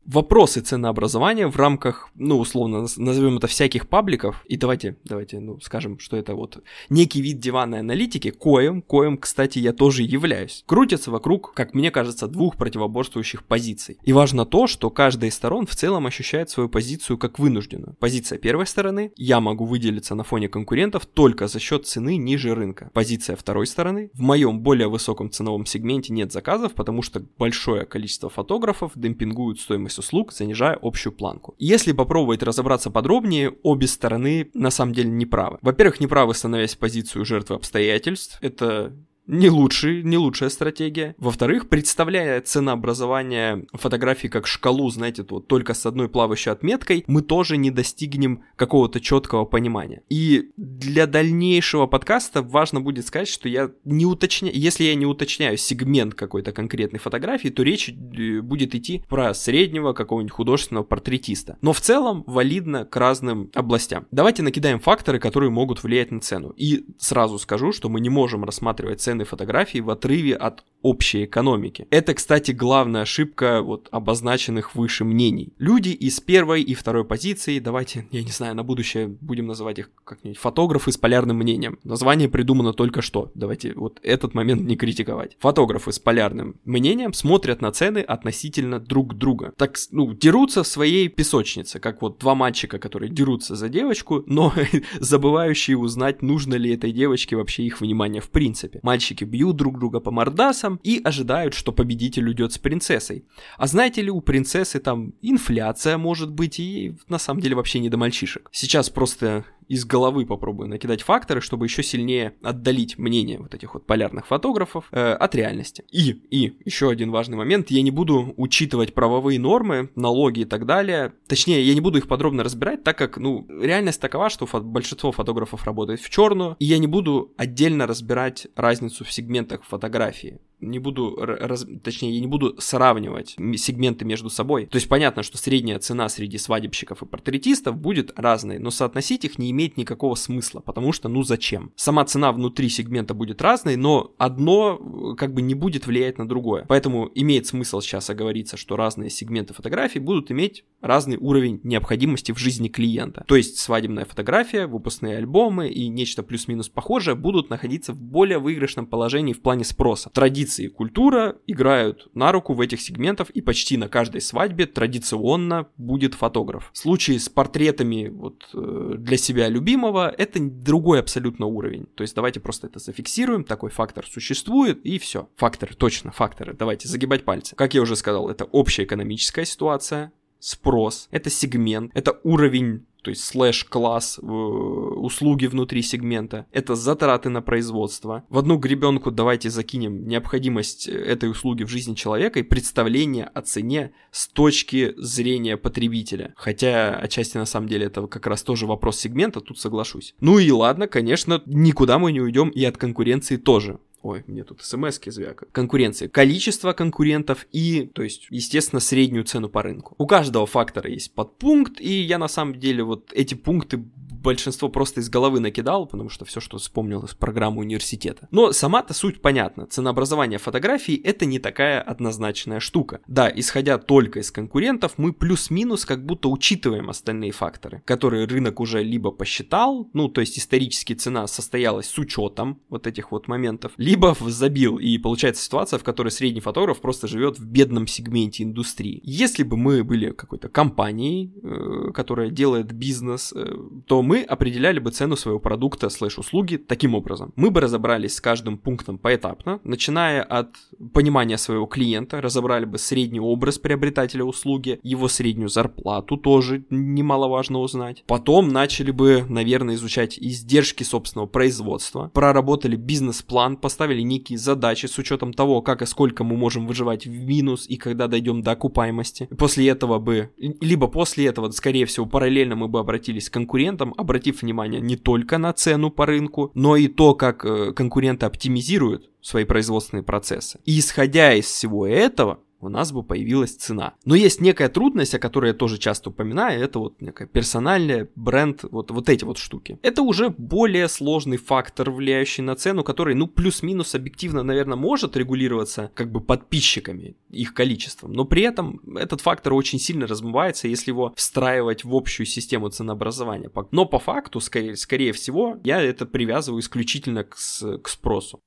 вопросы 0.06 0.60
ценообразования 0.60 1.48
в 1.48 1.56
рамках, 1.56 2.10
ну, 2.14 2.38
условно, 2.38 2.86
назовем 2.96 3.38
это 3.38 3.46
всяких 3.46 3.88
пабликов, 3.88 4.44
и 4.46 4.56
давайте, 4.56 4.96
давайте, 5.04 5.40
ну, 5.40 5.60
скажем, 5.60 5.98
что 5.98 6.16
это 6.16 6.34
вот 6.34 6.62
некий 6.88 7.20
вид 7.20 7.40
диванной 7.40 7.80
аналитики, 7.80 8.30
коем, 8.30 8.82
коем, 8.82 9.18
кстати, 9.18 9.58
я 9.58 9.72
тоже 9.72 10.02
являюсь, 10.02 10.62
крутятся 10.66 11.10
вокруг, 11.10 11.52
как 11.54 11.74
мне 11.74 11.90
кажется, 11.90 12.28
двух 12.28 12.56
противоборствующих 12.56 13.44
позиций. 13.44 13.98
И 14.02 14.12
важно 14.12 14.46
то, 14.46 14.66
что 14.66 14.90
каждая 14.90 15.30
из 15.30 15.34
сторон 15.34 15.66
в 15.66 15.74
целом 15.74 16.06
ощущает 16.06 16.50
свою 16.50 16.68
позицию 16.68 17.18
как 17.18 17.38
вынужденную. 17.38 17.96
Позиция 17.98 18.38
первой 18.38 18.66
стороны, 18.66 19.12
я 19.16 19.40
могу 19.40 19.64
выделиться 19.64 20.14
на 20.14 20.24
фоне 20.24 20.48
конкурентов 20.48 21.06
только 21.06 21.48
за 21.48 21.58
счет 21.58 21.86
цены 21.86 22.16
ниже 22.16 22.54
рынка. 22.54 22.90
Позиция 22.92 23.36
второй 23.36 23.66
стороны, 23.66 24.10
в 24.14 24.20
моем 24.20 24.60
более 24.60 24.88
высоком 24.88 25.30
ценовом 25.30 25.66
сегменте 25.66 26.12
нет 26.12 26.32
заказов, 26.32 26.74
потому 26.74 27.02
что 27.02 27.24
большое 27.38 27.84
количество 27.84 28.28
фотографов 28.28 28.92
демпингуют 28.94 29.60
стоимость 29.60 29.95
стоимость 29.96 29.98
услуг, 29.98 30.32
занижая 30.32 30.78
общую 30.80 31.12
планку. 31.12 31.54
Если 31.58 31.92
попробовать 31.92 32.42
разобраться 32.42 32.90
подробнее, 32.90 33.54
обе 33.62 33.86
стороны 33.86 34.50
на 34.54 34.70
самом 34.70 34.92
деле 34.92 35.10
не 35.10 35.26
правы. 35.26 35.58
Во-первых, 35.62 36.00
не 36.00 36.06
правы, 36.06 36.34
становясь 36.34 36.74
в 36.74 36.78
позицию 36.78 37.24
жертвы 37.24 37.56
обстоятельств. 37.56 38.38
Это 38.40 38.92
не, 39.26 39.50
лучший, 39.50 40.02
не 40.02 40.16
лучшая 40.16 40.48
стратегия. 40.50 41.14
Во-вторых, 41.18 41.68
представляя 41.68 42.40
ценообразование 42.40 43.66
фотографии 43.72 44.28
как 44.28 44.46
шкалу, 44.46 44.88
знаете, 44.90 45.24
вот 45.28 45.46
только 45.46 45.74
с 45.74 45.84
одной 45.86 46.08
плавающей 46.08 46.52
отметкой, 46.52 47.04
мы 47.06 47.22
тоже 47.22 47.56
не 47.56 47.70
достигнем 47.70 48.44
какого-то 48.56 49.00
четкого 49.00 49.44
понимания. 49.44 50.02
И 50.08 50.50
для 50.56 51.06
дальнейшего 51.06 51.86
подкаста 51.86 52.42
важно 52.42 52.80
будет 52.80 53.06
сказать, 53.06 53.28
что 53.28 53.48
я 53.48 53.70
не 53.84 54.06
уточняю, 54.06 54.56
если 54.56 54.84
я 54.84 54.94
не 54.94 55.06
уточняю 55.06 55.56
сегмент 55.56 56.14
какой-то 56.14 56.52
конкретной 56.52 57.00
фотографии, 57.00 57.48
то 57.48 57.62
речь 57.62 57.88
э, 57.88 58.40
будет 58.40 58.74
идти 58.74 59.04
про 59.08 59.34
среднего 59.34 59.92
какого-нибудь 59.92 60.32
художественного 60.32 60.84
портретиста. 60.84 61.58
Но 61.62 61.72
в 61.72 61.80
целом 61.80 62.24
валидно 62.26 62.84
к 62.84 62.96
разным 62.96 63.50
областям. 63.54 64.06
Давайте 64.10 64.42
накидаем 64.42 64.78
факторы, 64.78 65.18
которые 65.18 65.50
могут 65.50 65.82
влиять 65.82 66.10
на 66.10 66.20
цену. 66.20 66.50
И 66.56 66.86
сразу 66.98 67.38
скажу, 67.38 67.72
что 67.72 67.88
мы 67.88 68.00
не 68.00 68.08
можем 68.08 68.44
рассматривать 68.44 69.00
цену 69.00 69.15
цены 69.16 69.24
фотографий 69.24 69.80
в 69.80 69.90
отрыве 69.90 70.34
от 70.34 70.62
общей 70.82 71.24
экономики. 71.24 71.86
Это, 71.90 72.14
кстати, 72.14 72.52
главная 72.52 73.02
ошибка 73.02 73.60
вот 73.60 73.88
обозначенных 73.90 74.76
выше 74.76 75.04
мнений. 75.04 75.52
Люди 75.58 75.88
из 75.88 76.20
первой 76.20 76.62
и 76.62 76.74
второй 76.74 77.04
позиции, 77.04 77.58
давайте, 77.58 78.06
я 78.12 78.22
не 78.22 78.30
знаю, 78.30 78.54
на 78.54 78.62
будущее 78.62 79.08
будем 79.08 79.46
называть 79.46 79.80
их 79.80 79.90
как-нибудь 80.04 80.38
фотографы 80.38 80.92
с 80.92 80.96
полярным 80.96 81.38
мнением. 81.38 81.78
Название 81.82 82.28
придумано 82.28 82.72
только 82.72 83.02
что. 83.02 83.32
Давайте 83.34 83.72
вот 83.74 83.98
этот 84.02 84.34
момент 84.34 84.62
не 84.62 84.76
критиковать. 84.76 85.36
Фотографы 85.40 85.90
с 85.90 85.98
полярным 85.98 86.60
мнением 86.64 87.12
смотрят 87.12 87.60
на 87.60 87.72
цены 87.72 87.98
относительно 87.98 88.78
друг 88.78 89.14
друга. 89.14 89.52
Так, 89.56 89.76
ну, 89.90 90.14
дерутся 90.14 90.62
в 90.62 90.68
своей 90.68 91.08
песочнице, 91.08 91.80
как 91.80 92.00
вот 92.00 92.18
два 92.18 92.36
мальчика, 92.36 92.78
которые 92.78 93.10
дерутся 93.10 93.56
за 93.56 93.68
девочку, 93.68 94.22
но 94.26 94.52
забывающие 95.00 95.76
узнать, 95.76 96.22
нужно 96.22 96.54
ли 96.54 96.72
этой 96.74 96.92
девочке 96.92 97.34
вообще 97.34 97.64
их 97.64 97.80
внимание 97.80 98.22
в 98.22 98.30
принципе. 98.30 98.78
Мальчики 99.06 99.22
бьют 99.22 99.54
друг 99.54 99.78
друга 99.78 100.00
по 100.00 100.10
мордасам 100.10 100.80
и 100.82 101.00
ожидают, 101.04 101.54
что 101.54 101.70
победитель 101.70 102.26
уйдет 102.26 102.52
с 102.52 102.58
принцессой. 102.58 103.24
А 103.56 103.68
знаете 103.68 104.02
ли, 104.02 104.10
у 104.10 104.20
принцессы 104.20 104.80
там 104.80 105.12
инфляция 105.22 105.96
может 105.96 106.32
быть 106.32 106.58
и 106.58 106.96
на 107.08 107.18
самом 107.18 107.40
деле 107.40 107.54
вообще 107.54 107.78
не 107.78 107.88
до 107.88 107.98
мальчишек. 107.98 108.48
Сейчас 108.50 108.90
просто 108.90 109.44
из 109.68 109.84
головы 109.84 110.26
попробую 110.26 110.68
накидать 110.68 111.02
факторы, 111.02 111.40
чтобы 111.40 111.66
еще 111.66 111.82
сильнее 111.82 112.34
отдалить 112.42 112.98
мнение 112.98 113.38
вот 113.38 113.54
этих 113.54 113.74
вот 113.74 113.86
полярных 113.86 114.26
фотографов 114.26 114.88
э, 114.90 115.12
от 115.12 115.34
реальности. 115.34 115.84
И, 115.90 116.10
и 116.30 116.56
еще 116.64 116.90
один 116.90 117.10
важный 117.10 117.36
момент, 117.36 117.70
я 117.70 117.82
не 117.82 117.90
буду 117.90 118.34
учитывать 118.36 118.94
правовые 118.94 119.38
нормы, 119.38 119.90
налоги 119.94 120.40
и 120.40 120.44
так 120.44 120.66
далее. 120.66 121.12
Точнее, 121.26 121.62
я 121.62 121.74
не 121.74 121.80
буду 121.80 121.98
их 121.98 122.08
подробно 122.08 122.44
разбирать, 122.44 122.84
так 122.84 122.96
как, 122.98 123.18
ну, 123.18 123.46
реальность 123.48 124.00
такова, 124.00 124.30
что 124.30 124.46
фо- 124.46 124.60
большинство 124.60 125.12
фотографов 125.12 125.64
работает 125.64 126.00
в 126.00 126.10
черную, 126.10 126.56
и 126.58 126.64
я 126.64 126.78
не 126.78 126.86
буду 126.86 127.32
отдельно 127.36 127.86
разбирать 127.86 128.46
разницу 128.56 129.04
в 129.04 129.12
сегментах 129.12 129.64
фотографии 129.64 130.38
не 130.60 130.78
буду, 130.78 131.16
раз, 131.16 131.66
точнее, 131.82 132.14
я 132.14 132.20
не 132.20 132.26
буду 132.26 132.56
сравнивать 132.58 133.36
сегменты 133.56 134.04
между 134.04 134.30
собой. 134.30 134.66
То 134.66 134.76
есть 134.76 134.88
понятно, 134.88 135.22
что 135.22 135.38
средняя 135.38 135.78
цена 135.78 136.08
среди 136.08 136.38
свадебщиков 136.38 137.02
и 137.02 137.06
портретистов 137.06 137.76
будет 137.76 138.12
разной, 138.18 138.58
но 138.58 138.70
соотносить 138.70 139.24
их 139.24 139.38
не 139.38 139.50
имеет 139.50 139.76
никакого 139.76 140.14
смысла, 140.14 140.60
потому 140.60 140.92
что 140.92 141.08
ну 141.08 141.22
зачем? 141.22 141.72
Сама 141.76 142.04
цена 142.04 142.32
внутри 142.32 142.68
сегмента 142.68 143.14
будет 143.14 143.42
разной, 143.42 143.76
но 143.76 144.14
одно 144.18 145.12
э, 145.12 145.16
как 145.16 145.34
бы 145.34 145.42
не 145.42 145.54
будет 145.54 145.86
влиять 145.86 146.18
на 146.18 146.28
другое. 146.28 146.64
Поэтому 146.68 147.10
имеет 147.14 147.46
смысл 147.46 147.80
сейчас 147.80 148.08
оговориться, 148.10 148.56
что 148.56 148.76
разные 148.76 149.10
сегменты 149.10 149.54
фотографий 149.54 149.98
будут 149.98 150.30
иметь 150.30 150.64
разный 150.80 151.16
уровень 151.16 151.60
необходимости 151.64 152.32
в 152.32 152.38
жизни 152.38 152.68
клиента. 152.68 153.24
То 153.26 153.36
есть 153.36 153.58
свадебная 153.58 154.04
фотография, 154.04 154.66
выпускные 154.66 155.18
альбомы 155.18 155.68
и 155.68 155.88
нечто 155.88 156.22
плюс-минус 156.22 156.68
похожее 156.68 157.14
будут 157.14 157.50
находиться 157.50 157.92
в 157.92 158.00
более 158.00 158.38
выигрышном 158.38 158.86
положении 158.86 159.32
в 159.32 159.42
плане 159.42 159.64
спроса. 159.64 160.10
Традиции 160.10 160.45
традиции 160.46 160.64
и 160.66 160.68
культура 160.68 161.36
играют 161.46 162.08
на 162.14 162.32
руку 162.32 162.54
в 162.54 162.60
этих 162.60 162.80
сегментах, 162.80 163.30
и 163.30 163.40
почти 163.40 163.76
на 163.76 163.88
каждой 163.88 164.20
свадьбе 164.20 164.66
традиционно 164.66 165.66
будет 165.76 166.14
фотограф. 166.14 166.70
В 166.72 166.78
случае 166.78 167.18
с 167.18 167.28
портретами 167.28 168.08
вот, 168.08 168.48
э, 168.54 168.94
для 168.98 169.16
себя 169.16 169.48
любимого 169.48 170.14
это 170.16 170.38
другой 170.40 171.00
абсолютно 171.00 171.46
уровень. 171.46 171.86
То 171.94 172.02
есть 172.02 172.14
давайте 172.14 172.40
просто 172.40 172.68
это 172.68 172.78
зафиксируем, 172.78 173.44
такой 173.44 173.70
фактор 173.70 174.06
существует, 174.06 174.80
и 174.84 174.98
все. 174.98 175.28
Факторы, 175.36 175.74
точно, 175.74 176.12
факторы. 176.12 176.54
Давайте 176.54 176.88
загибать 176.88 177.24
пальцы. 177.24 177.56
Как 177.56 177.74
я 177.74 177.82
уже 177.82 177.96
сказал, 177.96 178.28
это 178.28 178.44
общая 178.44 178.84
экономическая 178.84 179.44
ситуация, 179.44 180.12
спрос, 180.38 181.08
это 181.10 181.30
сегмент, 181.30 181.90
это 181.94 182.20
уровень 182.22 182.86
то 183.06 183.10
есть 183.10 183.22
слэш-класс 183.22 184.18
э, 184.20 184.26
услуги 184.26 185.46
внутри 185.46 185.82
сегмента, 185.82 186.46
это 186.50 186.74
затраты 186.74 187.28
на 187.28 187.40
производство. 187.40 188.24
В 188.28 188.36
одну 188.36 188.56
гребенку 188.56 189.12
давайте 189.12 189.48
закинем 189.48 190.08
необходимость 190.08 190.88
этой 190.88 191.30
услуги 191.30 191.62
в 191.62 191.68
жизни 191.68 191.94
человека 191.94 192.40
и 192.40 192.42
представление 192.42 193.26
о 193.26 193.42
цене 193.42 193.92
с 194.10 194.26
точки 194.26 194.92
зрения 194.96 195.56
потребителя. 195.56 196.34
Хотя 196.36 196.96
отчасти 196.96 197.36
на 197.36 197.46
самом 197.46 197.68
деле 197.68 197.86
это 197.86 198.08
как 198.08 198.26
раз 198.26 198.42
тоже 198.42 198.66
вопрос 198.66 198.98
сегмента, 198.98 199.40
тут 199.40 199.60
соглашусь. 199.60 200.16
Ну 200.18 200.40
и 200.40 200.50
ладно, 200.50 200.88
конечно, 200.88 201.40
никуда 201.46 202.00
мы 202.00 202.10
не 202.10 202.20
уйдем 202.20 202.48
и 202.48 202.64
от 202.64 202.76
конкуренции 202.76 203.36
тоже. 203.36 203.78
Ой, 204.06 204.22
мне 204.28 204.44
тут 204.44 204.62
смс 204.62 205.00
звякают. 205.04 205.52
Конкуренции. 205.52 206.06
Количество 206.06 206.72
конкурентов 206.72 207.48
и, 207.50 207.90
то 207.92 208.04
есть, 208.04 208.28
естественно, 208.30 208.78
среднюю 208.78 209.24
цену 209.24 209.48
по 209.48 209.64
рынку. 209.64 209.96
У 209.98 210.06
каждого 210.06 210.46
фактора 210.46 210.88
есть 210.88 211.12
подпункт, 211.12 211.80
и 211.80 212.02
я 212.02 212.18
на 212.18 212.28
самом 212.28 212.54
деле 212.54 212.84
вот 212.84 213.10
эти 213.12 213.34
пункты 213.34 213.84
большинство 214.26 214.68
просто 214.68 215.00
из 215.00 215.08
головы 215.08 215.38
накидал, 215.38 215.86
потому 215.86 216.10
что 216.10 216.24
все, 216.24 216.40
что 216.40 216.58
вспомнил 216.58 217.04
из 217.04 217.14
программы 217.14 217.60
университета. 217.60 218.26
Но 218.32 218.50
сама-то 218.52 218.92
суть 218.92 219.22
понятна. 219.22 219.66
Ценообразование 219.66 220.40
фотографий 220.40 220.96
это 220.96 221.26
не 221.26 221.38
такая 221.38 221.80
однозначная 221.80 222.58
штука. 222.58 223.00
Да, 223.06 223.32
исходя 223.32 223.78
только 223.78 224.18
из 224.18 224.32
конкурентов, 224.32 224.94
мы 224.96 225.12
плюс-минус 225.12 225.84
как 225.84 226.04
будто 226.04 226.28
учитываем 226.28 226.90
остальные 226.90 227.30
факторы, 227.30 227.82
которые 227.84 228.26
рынок 228.26 228.58
уже 228.58 228.82
либо 228.82 229.12
посчитал, 229.12 229.88
ну, 229.92 230.08
то 230.08 230.20
есть 230.20 230.38
исторически 230.38 230.94
цена 230.94 231.28
состоялась 231.28 231.86
с 231.86 231.96
учетом 231.98 232.60
вот 232.68 232.88
этих 232.88 233.12
вот 233.12 233.28
моментов, 233.28 233.72
либо 233.76 234.16
забил, 234.20 234.78
и 234.78 234.98
получается 234.98 235.44
ситуация, 235.44 235.78
в 235.78 235.84
которой 235.84 236.08
средний 236.08 236.40
фотограф 236.40 236.80
просто 236.80 237.06
живет 237.06 237.38
в 237.38 237.46
бедном 237.46 237.86
сегменте 237.86 238.42
индустрии. 238.42 239.00
Если 239.04 239.44
бы 239.44 239.56
мы 239.56 239.84
были 239.84 240.10
какой-то 240.10 240.48
компанией, 240.48 241.32
э, 241.42 241.92
которая 241.92 242.30
делает 242.30 242.72
бизнес, 242.72 243.32
э, 243.32 243.54
то 243.86 244.02
мы 244.02 244.15
определяли 244.22 244.78
бы 244.78 244.90
цену 244.90 245.16
своего 245.16 245.38
продукта 245.38 245.88
слэш-услуги 245.88 246.56
таким 246.56 246.94
образом. 246.94 247.32
Мы 247.36 247.50
бы 247.50 247.60
разобрались 247.60 248.14
с 248.16 248.20
каждым 248.20 248.58
пунктом 248.58 248.98
поэтапно, 248.98 249.60
начиная 249.64 250.22
от 250.22 250.54
понимания 250.92 251.38
своего 251.38 251.66
клиента, 251.66 252.20
разобрали 252.20 252.64
бы 252.64 252.78
средний 252.78 253.20
образ 253.20 253.58
приобретателя 253.58 254.24
услуги, 254.24 254.80
его 254.82 255.08
среднюю 255.08 255.48
зарплату 255.48 256.16
тоже 256.16 256.64
немаловажно 256.70 257.58
узнать. 257.60 258.04
Потом 258.06 258.48
начали 258.48 258.90
бы, 258.90 259.24
наверное, 259.28 259.74
изучать 259.74 260.18
издержки 260.18 260.82
собственного 260.82 261.26
производства, 261.26 262.10
проработали 262.12 262.76
бизнес-план, 262.76 263.56
поставили 263.56 264.00
некие 264.02 264.38
задачи 264.38 264.86
с 264.86 264.98
учетом 264.98 265.32
того, 265.32 265.62
как 265.62 265.82
и 265.82 265.86
сколько 265.86 266.24
мы 266.24 266.36
можем 266.36 266.66
выживать 266.66 267.06
в 267.06 267.10
минус 267.10 267.66
и 267.68 267.76
когда 267.76 268.08
дойдем 268.08 268.42
до 268.42 268.52
окупаемости. 268.52 269.28
После 269.38 269.68
этого 269.68 269.98
бы, 269.98 270.30
либо 270.36 270.88
после 270.88 271.26
этого, 271.26 271.50
скорее 271.50 271.86
всего, 271.86 272.06
параллельно 272.06 272.56
мы 272.56 272.68
бы 272.68 272.78
обратились 272.78 273.28
к 273.28 273.32
конкурентам, 273.32 273.94
обратив 274.06 274.42
внимание 274.42 274.80
не 274.80 274.96
только 274.96 275.36
на 275.38 275.52
цену 275.52 275.90
по 275.90 276.06
рынку, 276.06 276.50
но 276.54 276.76
и 276.76 276.86
то, 276.88 277.14
как 277.14 277.44
э, 277.44 277.72
конкуренты 277.72 278.24
оптимизируют 278.24 279.10
свои 279.20 279.44
производственные 279.44 280.04
процессы. 280.04 280.60
И 280.64 280.78
исходя 280.78 281.34
из 281.34 281.46
всего 281.46 281.86
этого, 281.86 282.38
у 282.66 282.68
нас 282.68 282.92
бы 282.92 283.02
появилась 283.02 283.54
цена. 283.54 283.94
Но 284.04 284.14
есть 284.14 284.40
некая 284.40 284.68
трудность, 284.68 285.14
о 285.14 285.18
которой 285.18 285.48
я 285.48 285.54
тоже 285.54 285.78
часто 285.78 286.10
упоминаю, 286.10 286.62
это 286.62 286.78
вот 286.78 287.00
некая 287.00 287.26
персональная 287.26 288.08
бренд, 288.14 288.64
вот, 288.70 288.90
вот 288.90 289.08
эти 289.08 289.24
вот 289.24 289.38
штуки. 289.38 289.78
Это 289.82 290.02
уже 290.02 290.30
более 290.30 290.88
сложный 290.88 291.36
фактор, 291.36 291.90
влияющий 291.90 292.42
на 292.42 292.56
цену, 292.56 292.84
который, 292.84 293.14
ну, 293.14 293.26
плюс-минус 293.26 293.94
объективно, 293.94 294.42
наверное, 294.42 294.76
может 294.76 295.16
регулироваться 295.16 295.90
как 295.94 296.10
бы 296.10 296.20
подписчиками, 296.20 297.16
их 297.30 297.54
количеством, 297.54 298.12
но 298.12 298.24
при 298.24 298.42
этом 298.42 298.80
этот 298.96 299.20
фактор 299.20 299.54
очень 299.54 299.78
сильно 299.78 300.06
размывается, 300.06 300.68
если 300.68 300.90
его 300.90 301.12
встраивать 301.16 301.84
в 301.84 301.94
общую 301.94 302.26
систему 302.26 302.68
ценообразования. 302.68 303.50
Но 303.70 303.84
по 303.84 303.98
факту, 303.98 304.40
скорее, 304.40 304.76
скорее 304.76 305.12
всего, 305.12 305.58
я 305.64 305.80
это 305.80 306.06
привязываю 306.06 306.60
исключительно 306.60 307.24
к, 307.24 307.36
к 307.82 307.88
спросу. 307.88 308.40